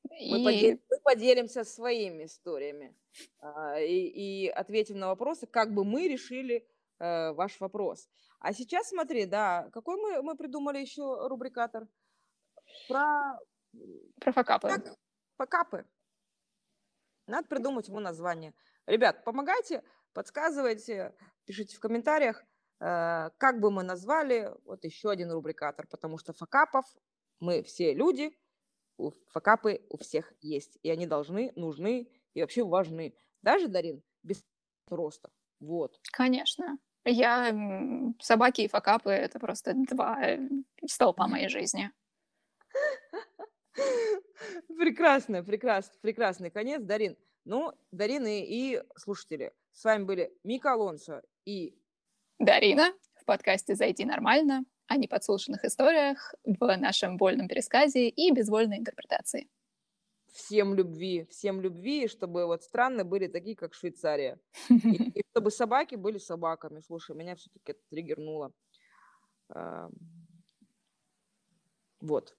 Мы, 0.09 0.17
и... 0.19 0.43
Поделим, 0.43 0.81
мы 0.89 0.97
поделимся 1.03 1.63
своими 1.63 2.25
историями 2.25 2.95
а, 3.39 3.79
и, 3.79 4.07
и 4.07 4.47
ответим 4.49 4.97
на 4.97 5.07
вопросы, 5.07 5.45
как 5.45 5.73
бы 5.73 5.83
мы 5.83 6.07
решили 6.07 6.67
э, 6.99 7.31
ваш 7.33 7.59
вопрос. 7.59 8.09
А 8.39 8.53
сейчас 8.53 8.89
смотри, 8.89 9.25
да, 9.25 9.69
какой 9.73 9.97
мы, 9.97 10.21
мы 10.21 10.35
придумали 10.35 10.79
еще 10.79 11.27
рубрикатор? 11.27 11.87
Про... 12.87 13.37
Про 14.19 14.31
факапы. 14.31 14.67
Так, 14.69 14.97
факапы. 15.37 15.85
Надо 17.27 17.47
придумать 17.47 17.87
ему 17.87 17.99
название. 17.99 18.53
Ребят, 18.87 19.23
помогайте, 19.23 19.83
подсказывайте, 20.13 21.13
пишите 21.45 21.75
в 21.75 21.79
комментариях. 21.79 22.43
Э, 22.79 23.29
как 23.37 23.59
бы 23.59 23.71
мы 23.71 23.83
назвали, 23.83 24.53
вот 24.65 24.83
еще 24.85 25.09
один 25.09 25.31
рубрикатор, 25.31 25.87
потому 25.87 26.17
что 26.17 26.33
факапов 26.33 26.85
мы 27.39 27.63
все 27.63 27.93
люди, 27.93 28.37
факапы 29.29 29.81
у 29.89 29.97
всех 29.97 30.33
есть, 30.41 30.77
и 30.83 30.89
они 30.89 31.05
должны, 31.07 31.51
нужны 31.55 32.09
и 32.33 32.41
вообще 32.41 32.63
важны. 32.63 33.15
Даже, 33.41 33.67
Дарин, 33.67 34.03
без 34.23 34.43
роста. 34.87 35.29
Вот. 35.59 35.99
Конечно. 36.11 36.77
Я 37.05 37.55
собаки 38.19 38.61
и 38.61 38.67
факапы 38.67 39.09
это 39.09 39.39
просто 39.39 39.73
два 39.73 40.21
э, 40.21 40.39
столпа 40.85 41.27
моей 41.27 41.49
жизни. 41.49 41.91
Прекрасно, 44.67 45.43
прекрасно, 45.43 45.93
прекрасный 46.01 46.49
конец, 46.49 46.81
Дарин. 46.81 47.17
Ну, 47.45 47.73
Дарин 47.91 48.25
и, 48.27 48.41
и 48.41 48.83
слушатели, 48.95 49.53
с 49.71 49.83
вами 49.83 50.03
были 50.03 50.37
Мика 50.43 50.73
Алонсо 50.73 51.23
и 51.45 51.77
Дарина 52.39 52.93
в 53.15 53.25
подкасте 53.25 53.75
«Зайти 53.75 54.05
нормально» 54.05 54.63
о 54.87 54.95
неподслушанных 54.95 55.65
историях 55.65 56.33
в 56.45 56.77
нашем 56.77 57.17
вольном 57.17 57.49
пересказе 57.49 58.07
и 58.07 58.31
безвольной 58.31 58.77
интерпретации. 58.77 59.49
Всем 60.31 60.73
любви, 60.73 61.25
всем 61.29 61.59
любви, 61.59 62.07
чтобы 62.07 62.45
вот 62.45 62.63
страны 62.63 63.03
были 63.03 63.27
такие, 63.27 63.57
как 63.57 63.73
Швейцария. 63.73 64.39
И, 64.69 64.73
и 65.19 65.23
чтобы 65.31 65.51
собаки 65.51 65.95
были 65.95 66.17
собаками. 66.17 66.79
Слушай, 66.79 67.13
меня 67.13 67.35
все-таки 67.35 67.73
это 67.73 67.81
триггернуло. 67.89 68.53
Вот. 71.99 72.37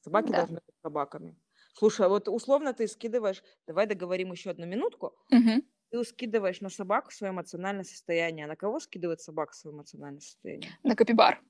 Собаки 0.00 0.32
да. 0.32 0.38
должны 0.38 0.56
быть 0.56 0.74
собаками. 0.82 1.38
Слушай, 1.72 2.06
а 2.06 2.08
вот 2.08 2.28
условно 2.28 2.72
ты 2.72 2.88
скидываешь, 2.88 3.44
давай 3.68 3.86
договорим 3.86 4.32
еще 4.32 4.50
одну 4.50 4.66
минутку. 4.66 5.14
Угу. 5.30 5.62
Ты 5.90 6.02
скидываешь 6.04 6.60
на 6.60 6.68
собаку 6.68 7.12
свое 7.12 7.32
эмоциональное 7.32 7.84
состояние. 7.84 8.46
А 8.46 8.48
на 8.48 8.56
кого 8.56 8.80
скидывает 8.80 9.20
собака 9.20 9.54
свое 9.54 9.74
эмоциональное 9.74 10.20
состояние? 10.20 10.70
На 10.82 10.96
капибар. 10.96 11.40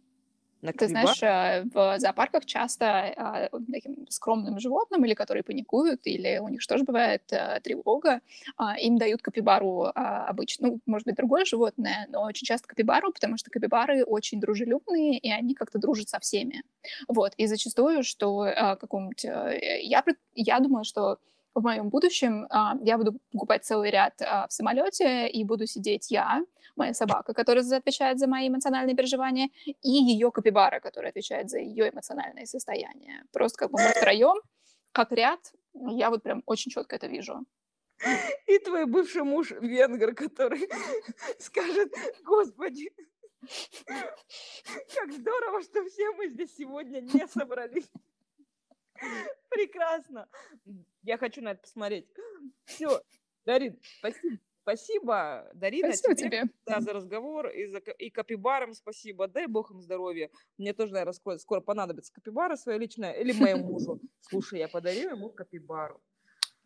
На 0.62 0.72
Ты 0.72 0.88
знаешь, 0.88 1.22
э, 1.22 1.64
в 1.72 1.98
зоопарках 1.98 2.46
часто 2.46 2.86
а, 3.16 3.50
таким 3.70 4.06
скромным 4.08 4.58
животным, 4.58 5.04
или 5.04 5.12
которые 5.14 5.44
паникуют, 5.44 6.00
или 6.06 6.38
у 6.38 6.48
них 6.48 6.66
тоже 6.66 6.82
бывает 6.84 7.22
э, 7.30 7.60
тревога, 7.62 8.20
а, 8.56 8.78
им 8.78 8.96
дают 8.96 9.20
капибару 9.20 9.92
обычно, 9.94 10.68
ну, 10.68 10.80
может 10.86 11.06
быть, 11.06 11.16
другое 11.16 11.44
животное, 11.44 12.06
но 12.10 12.24
очень 12.24 12.46
часто 12.46 12.68
капибару, 12.68 13.12
потому 13.12 13.36
что 13.36 13.50
капибары 13.50 14.02
очень 14.04 14.40
дружелюбные, 14.40 15.18
и 15.18 15.30
они 15.30 15.54
как-то 15.54 15.78
дружат 15.78 16.08
со 16.08 16.18
всеми. 16.20 16.62
Вот, 17.06 17.34
и 17.36 17.46
зачастую, 17.46 18.02
что 18.02 18.50
какому-нибудь... 18.80 19.24
Э, 19.26 19.80
я, 19.82 20.02
я 20.34 20.60
думаю, 20.60 20.84
что 20.84 21.18
в 21.56 21.62
моем 21.62 21.88
будущем 21.88 22.46
я 22.82 22.98
буду 22.98 23.18
покупать 23.32 23.64
целый 23.64 23.90
ряд 23.90 24.20
в 24.20 24.46
самолете, 24.50 25.28
и 25.28 25.44
буду 25.44 25.66
сидеть 25.66 26.10
я, 26.10 26.42
моя 26.76 26.94
собака, 26.94 27.32
которая 27.32 27.64
отвечает 27.64 28.18
за 28.18 28.26
мои 28.26 28.48
эмоциональные 28.48 28.94
переживания, 28.94 29.48
и 29.64 29.90
ее 29.90 30.30
капибара, 30.30 30.80
которая 30.80 31.10
отвечает 31.10 31.50
за 31.50 31.58
ее 31.58 31.88
эмоциональное 31.90 32.44
состояние. 32.46 33.24
Просто 33.32 33.58
как 33.58 33.70
бы 33.70 33.78
мы 33.82 33.88
втроем, 33.88 34.36
как 34.92 35.12
ряд, 35.12 35.52
я 35.74 36.10
вот 36.10 36.22
прям 36.22 36.42
очень 36.46 36.70
четко 36.70 36.96
это 36.96 37.06
вижу. 37.06 37.44
И 38.46 38.58
твой 38.58 38.84
бывший 38.84 39.22
муж 39.22 39.52
венгер, 39.52 40.14
который 40.14 40.68
скажет, 41.38 41.90
господи, 42.24 42.90
как 44.94 45.12
здорово, 45.12 45.62
что 45.62 45.84
все 45.86 46.12
мы 46.12 46.28
здесь 46.28 46.54
сегодня 46.56 47.00
не 47.00 47.26
собрались. 47.26 47.90
Прекрасно. 49.48 50.28
Я 51.02 51.18
хочу 51.18 51.42
на 51.42 51.50
это 51.50 51.62
посмотреть. 51.62 52.06
Все, 52.64 53.00
Дарин, 53.44 53.80
спасибо. 53.98 54.38
Спасибо, 54.62 55.48
Дарина, 55.54 55.92
спасибо 55.92 56.14
тебе, 56.16 56.40
тебе. 56.40 56.52
Да, 56.66 56.80
за 56.80 56.92
разговор 56.92 57.46
и, 57.46 57.66
за, 57.66 57.78
и 57.78 58.10
капибарам 58.10 58.74
спасибо. 58.74 59.28
Дай 59.28 59.46
бог 59.46 59.70
им 59.70 59.80
здоровья. 59.80 60.28
Мне 60.58 60.72
тоже, 60.72 60.92
наверное, 60.92 61.12
скоро, 61.12 61.38
скоро 61.38 61.60
понадобится 61.60 62.12
капибара 62.12 62.56
своя 62.56 62.76
личная 62.76 63.12
или 63.12 63.30
моему 63.30 63.68
мужу. 63.70 64.00
Слушай, 64.22 64.58
я 64.58 64.66
подарю 64.66 65.10
ему 65.10 65.30
капибару. 65.30 66.02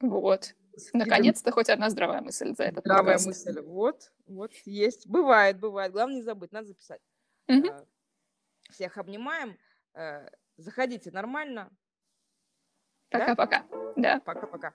Вот. 0.00 0.54
Наконец-то 0.94 1.50
хоть 1.52 1.68
одна 1.68 1.90
здравая 1.90 2.22
мысль 2.22 2.54
за 2.54 2.64
этот 2.64 2.84
Здравая 2.84 3.18
подкаст. 3.18 3.26
мысль. 3.26 3.60
Вот, 3.60 4.10
вот, 4.26 4.52
есть. 4.64 5.06
Бывает, 5.06 5.60
бывает. 5.60 5.92
Главное 5.92 6.16
не 6.16 6.22
забыть, 6.22 6.52
надо 6.52 6.68
записать. 6.68 7.02
Угу. 7.48 7.68
Всех 8.70 8.96
обнимаем. 8.96 9.58
Э, 9.92 10.26
заходите 10.56 11.10
нормально. 11.10 11.70
Пока-пока. 13.10 13.62
Да? 13.96 14.20
Пока-пока. 14.24 14.72